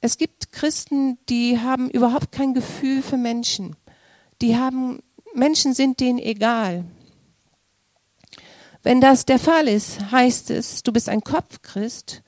Es 0.00 0.16
gibt 0.16 0.52
Christen, 0.52 1.18
die 1.28 1.58
haben 1.58 1.90
überhaupt 1.90 2.32
kein 2.32 2.54
Gefühl 2.54 3.02
für 3.02 3.18
Menschen. 3.18 3.76
Die 4.40 4.56
haben, 4.56 5.00
Menschen 5.34 5.74
sind 5.74 6.00
denen 6.00 6.18
egal. 6.18 6.84
Wenn 8.82 9.00
das 9.00 9.26
der 9.26 9.38
Fall 9.38 9.68
ist, 9.68 10.10
heißt 10.10 10.50
es, 10.50 10.82
du 10.82 10.92
bist 10.92 11.08
ein 11.08 11.22
Kopfchrist 11.22 12.22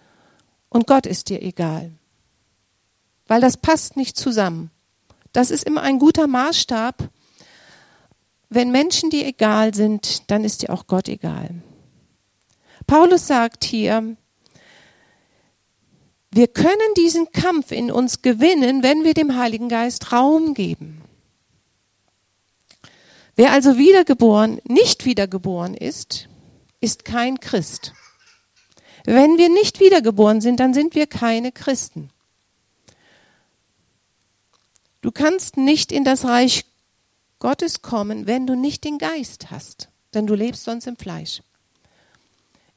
und 0.68 0.86
Gott 0.86 1.06
ist 1.06 1.28
dir 1.28 1.42
egal. 1.42 1.92
Weil 3.26 3.40
das 3.40 3.56
passt 3.56 3.96
nicht 3.96 4.16
zusammen. 4.16 4.70
Das 5.32 5.50
ist 5.50 5.64
immer 5.64 5.82
ein 5.82 5.98
guter 5.98 6.26
Maßstab. 6.26 7.08
Wenn 8.50 8.70
Menschen 8.70 9.08
dir 9.08 9.26
egal 9.26 9.72
sind, 9.74 10.30
dann 10.30 10.44
ist 10.44 10.62
dir 10.62 10.70
auch 10.70 10.86
Gott 10.86 11.08
egal. 11.08 11.54
Paulus 12.86 13.26
sagt 13.26 13.64
hier, 13.64 14.16
wir 16.30 16.48
können 16.48 16.94
diesen 16.96 17.30
Kampf 17.32 17.72
in 17.72 17.90
uns 17.90 18.20
gewinnen, 18.20 18.82
wenn 18.82 19.04
wir 19.04 19.14
dem 19.14 19.36
Heiligen 19.36 19.68
Geist 19.68 20.12
Raum 20.12 20.52
geben. 20.52 21.02
Wer 23.36 23.52
also 23.52 23.78
wiedergeboren, 23.78 24.60
nicht 24.64 25.06
wiedergeboren 25.06 25.74
ist, 25.74 26.28
ist 26.82 27.06
kein 27.06 27.40
Christ. 27.40 27.94
Wenn 29.04 29.38
wir 29.38 29.48
nicht 29.48 29.80
wiedergeboren 29.80 30.40
sind, 30.40 30.60
dann 30.60 30.74
sind 30.74 30.94
wir 30.94 31.06
keine 31.06 31.52
Christen. 31.52 32.10
Du 35.00 35.10
kannst 35.10 35.56
nicht 35.56 35.90
in 35.90 36.04
das 36.04 36.24
Reich 36.24 36.64
Gottes 37.38 37.82
kommen, 37.82 38.26
wenn 38.26 38.46
du 38.46 38.54
nicht 38.54 38.84
den 38.84 38.98
Geist 38.98 39.50
hast, 39.50 39.88
denn 40.14 40.26
du 40.26 40.34
lebst 40.34 40.64
sonst 40.64 40.86
im 40.86 40.96
Fleisch. 40.96 41.42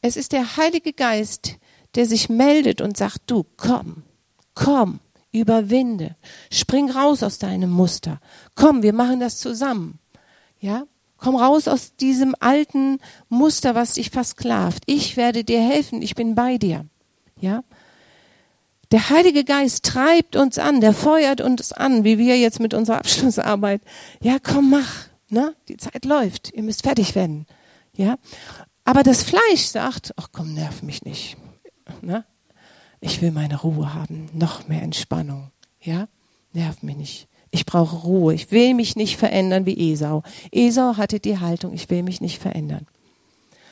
Es 0.01 0.17
ist 0.17 0.31
der 0.31 0.57
Heilige 0.57 0.93
Geist, 0.93 1.57
der 1.95 2.05
sich 2.05 2.29
meldet 2.29 2.81
und 2.81 2.97
sagt, 2.97 3.23
du 3.27 3.45
komm, 3.57 4.03
komm, 4.53 4.99
überwinde, 5.31 6.15
spring 6.51 6.89
raus 6.89 7.23
aus 7.23 7.37
deinem 7.37 7.69
Muster. 7.69 8.19
Komm, 8.55 8.81
wir 8.83 8.93
machen 8.93 9.19
das 9.19 9.37
zusammen. 9.37 9.99
Ja? 10.59 10.85
Komm 11.17 11.35
raus 11.35 11.67
aus 11.67 11.95
diesem 11.95 12.35
alten 12.39 12.99
Muster, 13.29 13.75
was 13.75 13.93
dich 13.93 14.09
versklavt. 14.09 14.83
Ich 14.85 15.17
werde 15.17 15.43
dir 15.43 15.61
helfen, 15.61 16.01
ich 16.01 16.15
bin 16.15 16.35
bei 16.35 16.57
dir. 16.57 16.85
Ja? 17.39 17.63
Der 18.91 19.09
Heilige 19.09 19.43
Geist 19.43 19.85
treibt 19.85 20.35
uns 20.35 20.59
an, 20.59 20.81
der 20.81 20.93
feuert 20.93 21.41
uns 21.41 21.71
an, 21.71 22.03
wie 22.03 22.17
wir 22.17 22.37
jetzt 22.37 22.59
mit 22.59 22.73
unserer 22.73 22.97
Abschlussarbeit. 22.99 23.81
Ja, 24.21 24.37
komm, 24.41 24.69
mach. 24.69 25.07
Ne? 25.29 25.55
Die 25.67 25.77
Zeit 25.77 26.05
läuft. 26.05 26.53
Ihr 26.53 26.63
müsst 26.63 26.83
fertig 26.83 27.15
werden. 27.15 27.47
Ja? 27.95 28.17
Aber 28.83 29.01
das 29.01 29.23
Fleisch 29.23 29.65
sagt, 29.65 30.13
ach 30.17 30.29
komm, 30.31 30.53
nerv 30.53 30.83
mich 30.83 31.03
nicht. 31.03 31.37
Ne? 32.01 32.25
Ich 33.01 33.21
will 33.21 33.31
meine 33.31 33.59
Ruhe 33.59 33.93
haben, 33.93 34.29
noch 34.33 34.67
mehr 34.67 34.83
Entspannung. 34.83 35.51
Ja? 35.81 36.07
Nerv 36.53 36.83
mich 36.83 36.95
nicht. 36.95 37.27
Ich 37.55 37.65
brauche 37.65 37.95
Ruhe. 38.05 38.33
Ich 38.33 38.51
will 38.51 38.73
mich 38.73 38.97
nicht 38.97 39.15
verändern 39.15 39.65
wie 39.65 39.93
Esau. 39.93 40.23
Esau 40.51 40.97
hatte 40.97 41.21
die 41.21 41.39
Haltung, 41.39 41.73
ich 41.73 41.89
will 41.89 42.03
mich 42.03 42.19
nicht 42.19 42.37
verändern. 42.37 42.85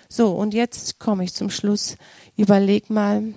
So, 0.07 0.31
und 0.31 0.53
jetzt 0.53 0.99
komme 0.99 1.25
ich 1.25 1.33
zum 1.33 1.49
Schluss. 1.49 1.97
Überleg 2.37 2.89
mal, 2.89 3.33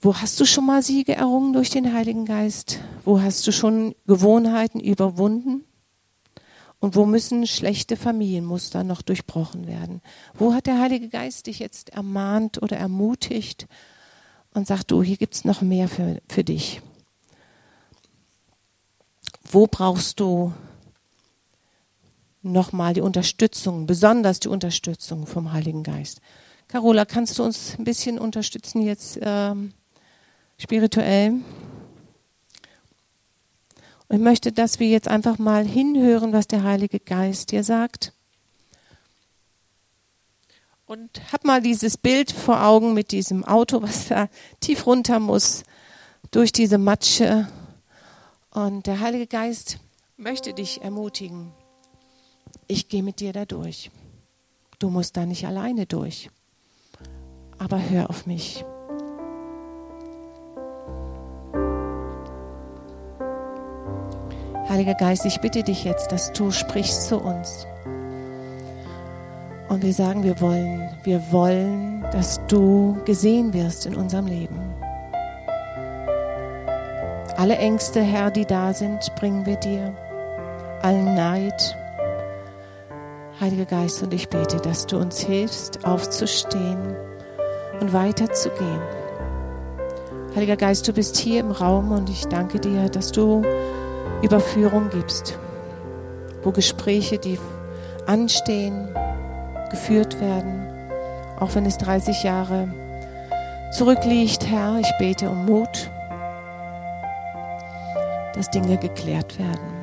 wo 0.00 0.14
hast 0.14 0.38
du 0.38 0.44
schon 0.44 0.66
mal 0.66 0.84
Siege 0.84 1.16
errungen 1.16 1.52
durch 1.52 1.70
den 1.70 1.92
Heiligen 1.92 2.26
Geist? 2.26 2.78
Wo 3.04 3.20
hast 3.20 3.44
du 3.48 3.50
schon 3.50 3.96
Gewohnheiten 4.06 4.78
überwunden? 4.78 5.64
Und 6.78 6.94
wo 6.94 7.06
müssen 7.06 7.44
schlechte 7.44 7.96
Familienmuster 7.96 8.84
noch 8.84 9.02
durchbrochen 9.02 9.66
werden? 9.66 10.00
Wo 10.32 10.54
hat 10.54 10.68
der 10.68 10.78
Heilige 10.78 11.08
Geist 11.08 11.48
dich 11.48 11.58
jetzt 11.58 11.90
ermahnt 11.90 12.62
oder 12.62 12.76
ermutigt 12.76 13.66
und 14.54 14.68
sagt, 14.68 14.92
du, 14.92 15.02
hier 15.02 15.16
gibt's 15.16 15.44
noch 15.44 15.60
mehr 15.60 15.88
für, 15.88 16.22
für 16.28 16.44
dich? 16.44 16.82
Wo 19.52 19.66
brauchst 19.66 20.20
du 20.20 20.52
nochmal 22.42 22.94
die 22.94 23.00
Unterstützung, 23.00 23.86
besonders 23.86 24.38
die 24.38 24.48
Unterstützung 24.48 25.26
vom 25.26 25.52
Heiligen 25.52 25.82
Geist? 25.82 26.20
Carola, 26.68 27.04
kannst 27.04 27.36
du 27.36 27.42
uns 27.42 27.76
ein 27.76 27.82
bisschen 27.82 28.20
unterstützen 28.20 28.80
jetzt 28.80 29.18
ähm, 29.20 29.72
spirituell? 30.56 31.32
Und 34.06 34.16
ich 34.16 34.20
möchte, 34.22 34.52
dass 34.52 34.78
wir 34.78 34.86
jetzt 34.86 35.08
einfach 35.08 35.38
mal 35.38 35.64
hinhören, 35.64 36.32
was 36.32 36.46
der 36.46 36.62
Heilige 36.62 37.00
Geist 37.00 37.50
dir 37.50 37.64
sagt. 37.64 38.12
Und 40.86 41.32
hab 41.32 41.44
mal 41.44 41.60
dieses 41.60 41.96
Bild 41.96 42.30
vor 42.30 42.62
Augen 42.62 42.94
mit 42.94 43.10
diesem 43.10 43.44
Auto, 43.44 43.82
was 43.82 44.06
da 44.06 44.28
tief 44.60 44.86
runter 44.86 45.18
muss 45.18 45.64
durch 46.30 46.52
diese 46.52 46.78
Matsche 46.78 47.48
und 48.52 48.86
der 48.86 49.00
Heilige 49.00 49.26
Geist 49.26 49.78
möchte 50.16 50.52
dich 50.52 50.82
ermutigen. 50.82 51.52
Ich 52.66 52.88
gehe 52.88 53.02
mit 53.02 53.20
dir 53.20 53.32
da 53.32 53.44
durch. 53.44 53.90
Du 54.78 54.90
musst 54.90 55.16
da 55.16 55.26
nicht 55.26 55.46
alleine 55.46 55.86
durch. 55.86 56.30
Aber 57.58 57.80
hör 57.90 58.10
auf 58.10 58.26
mich. 58.26 58.64
Heiliger 64.68 64.94
Geist, 64.94 65.26
ich 65.26 65.40
bitte 65.40 65.64
dich 65.64 65.84
jetzt, 65.84 66.12
dass 66.12 66.32
du 66.32 66.50
sprichst 66.50 67.08
zu 67.08 67.18
uns. 67.18 67.66
Und 69.68 69.82
wir 69.82 69.92
sagen, 69.92 70.22
wir 70.22 70.40
wollen, 70.40 70.88
wir 71.04 71.20
wollen, 71.32 72.02
dass 72.12 72.40
du 72.46 72.96
gesehen 73.04 73.52
wirst 73.52 73.86
in 73.86 73.96
unserem 73.96 74.26
Leben. 74.26 74.69
Alle 77.40 77.56
Ängste, 77.56 78.02
Herr, 78.02 78.30
die 78.30 78.44
da 78.44 78.74
sind, 78.74 79.14
bringen 79.14 79.46
wir 79.46 79.56
dir. 79.56 79.94
Allen 80.82 81.14
Neid. 81.14 81.74
Heiliger 83.40 83.64
Geist, 83.64 84.02
und 84.02 84.12
ich 84.12 84.28
bete, 84.28 84.58
dass 84.58 84.84
du 84.84 84.98
uns 84.98 85.20
hilfst, 85.20 85.86
aufzustehen 85.86 86.94
und 87.80 87.94
weiterzugehen. 87.94 88.82
Heiliger 90.36 90.58
Geist, 90.58 90.86
du 90.86 90.92
bist 90.92 91.16
hier 91.16 91.40
im 91.40 91.50
Raum 91.50 91.92
und 91.92 92.10
ich 92.10 92.26
danke 92.26 92.60
dir, 92.60 92.90
dass 92.90 93.10
du 93.10 93.40
Überführung 94.20 94.90
gibst, 94.90 95.38
wo 96.42 96.50
Gespräche, 96.50 97.16
die 97.16 97.38
anstehen, 98.06 98.94
geführt 99.70 100.20
werden, 100.20 100.68
auch 101.40 101.54
wenn 101.54 101.64
es 101.64 101.78
30 101.78 102.22
Jahre 102.22 102.68
zurückliegt, 103.72 104.46
Herr. 104.46 104.78
Ich 104.78 104.92
bete 104.98 105.30
um 105.30 105.46
Mut 105.46 105.90
dass 108.34 108.50
Dinge 108.50 108.76
geklärt 108.78 109.38
werden. 109.38 109.79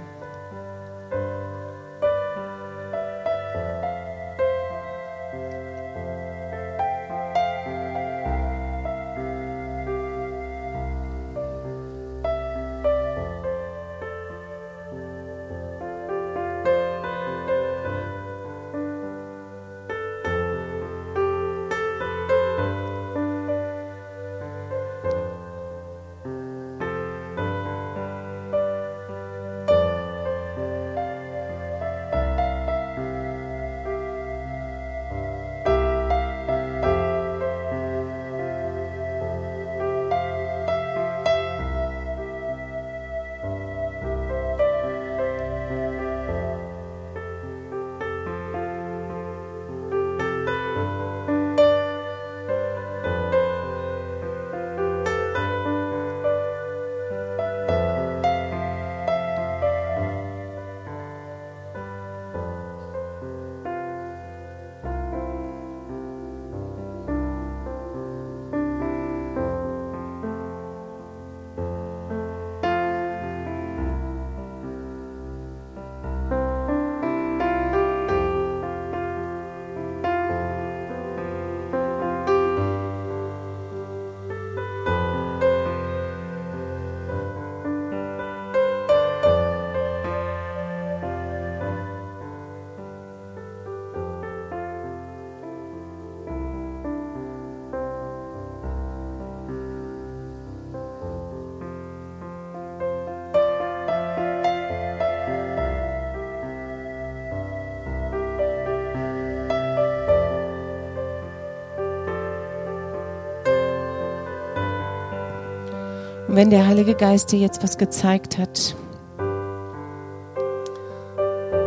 Wenn 116.28 116.50
der 116.50 116.68
Heilige 116.68 116.94
Geist 116.94 117.32
dir 117.32 117.40
jetzt 117.40 117.64
was 117.64 117.78
gezeigt 117.78 118.38
hat, 118.38 118.76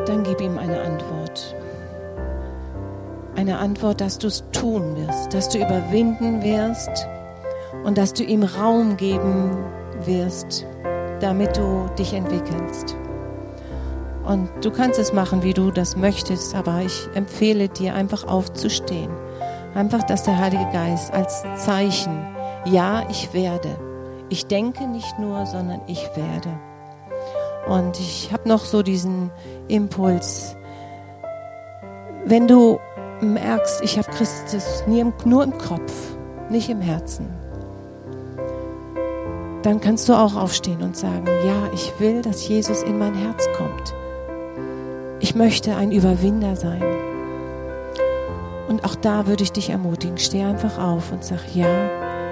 dann 0.07 0.23
gib 0.23 0.41
ihm 0.41 0.59
eine 0.59 0.81
Antwort. 0.81 1.57
Eine 3.37 3.59
Antwort, 3.59 4.01
dass 4.01 4.19
du 4.19 4.27
es 4.27 4.45
tun 4.53 4.97
wirst, 4.97 5.33
dass 5.33 5.49
du 5.49 5.59
überwinden 5.59 6.43
wirst 6.43 7.09
und 7.85 7.97
dass 7.97 8.13
du 8.13 8.23
ihm 8.23 8.43
Raum 8.43 8.99
geben 8.99 9.57
wirst, 10.05 10.67
damit 11.21 11.57
du 11.57 11.89
dich 11.99 12.13
entwickelst. 12.13 12.97
Und 14.27 14.51
du 14.63 14.71
kannst 14.71 14.99
es 14.99 15.15
machen, 15.15 15.43
wie 15.43 15.55
du 15.55 15.71
das 15.71 15.97
möchtest, 15.97 16.55
aber 16.55 16.83
ich 16.85 17.09
empfehle 17.15 17.69
dir 17.69 17.95
einfach 17.95 18.25
aufzustehen. 18.27 19.11
Einfach, 19.75 20.03
dass 20.03 20.25
der 20.25 20.39
Heilige 20.39 20.69
Geist 20.73 21.15
als 21.15 21.43
Zeichen, 21.57 22.27
ja, 22.67 23.05
ich 23.09 23.33
werde. 23.33 23.90
Ich 24.31 24.47
denke 24.47 24.87
nicht 24.87 25.19
nur, 25.19 25.45
sondern 25.45 25.81
ich 25.89 26.09
werde. 26.15 26.59
Und 27.69 27.99
ich 27.99 28.33
habe 28.33 28.49
noch 28.49 28.65
so 28.65 28.83
diesen 28.83 29.31
Impuls, 29.67 30.57
wenn 32.25 32.47
du 32.47 32.79
merkst, 33.21 33.83
ich 33.83 33.99
habe 33.99 34.09
Christus 34.11 34.85
nur 34.87 35.43
im 35.43 35.59
Kopf, 35.59 35.93
nicht 36.49 36.71
im 36.71 36.81
Herzen, 36.81 37.29
dann 39.63 39.81
kannst 39.81 40.09
du 40.09 40.15
auch 40.15 40.37
aufstehen 40.37 40.81
und 40.81 40.97
sagen, 40.97 41.27
ja, 41.45 41.71
ich 41.75 41.93
will, 41.99 42.23
dass 42.23 42.47
Jesus 42.47 42.83
in 42.83 42.99
mein 42.99 43.15
Herz 43.15 43.47
kommt. 43.59 43.95
Ich 45.19 45.35
möchte 45.35 45.77
ein 45.77 45.91
Überwinder 45.91 46.57
sein. 46.57 46.83
Und 48.69 48.85
auch 48.85 48.95
da 48.95 49.27
würde 49.27 49.43
ich 49.43 49.53
dich 49.53 49.71
ermutigen, 49.71 50.17
steh 50.19 50.45
einfach 50.45 50.79
auf 50.79 51.13
und 51.13 51.25
sag, 51.25 51.55
ja, 51.55 51.69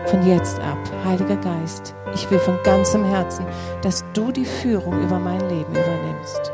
von 0.09 0.27
jetzt 0.27 0.59
ab, 0.61 0.79
Heiliger 1.05 1.37
Geist, 1.37 1.95
ich 2.15 2.31
will 2.31 2.39
von 2.39 2.59
ganzem 2.65 3.05
Herzen, 3.05 3.45
dass 3.83 4.05
du 4.15 4.33
die 4.33 4.45
Führung 4.45 5.03
über 5.03 5.19
mein 5.19 5.41
Leben 5.49 5.71
übernimmst. 5.71 6.53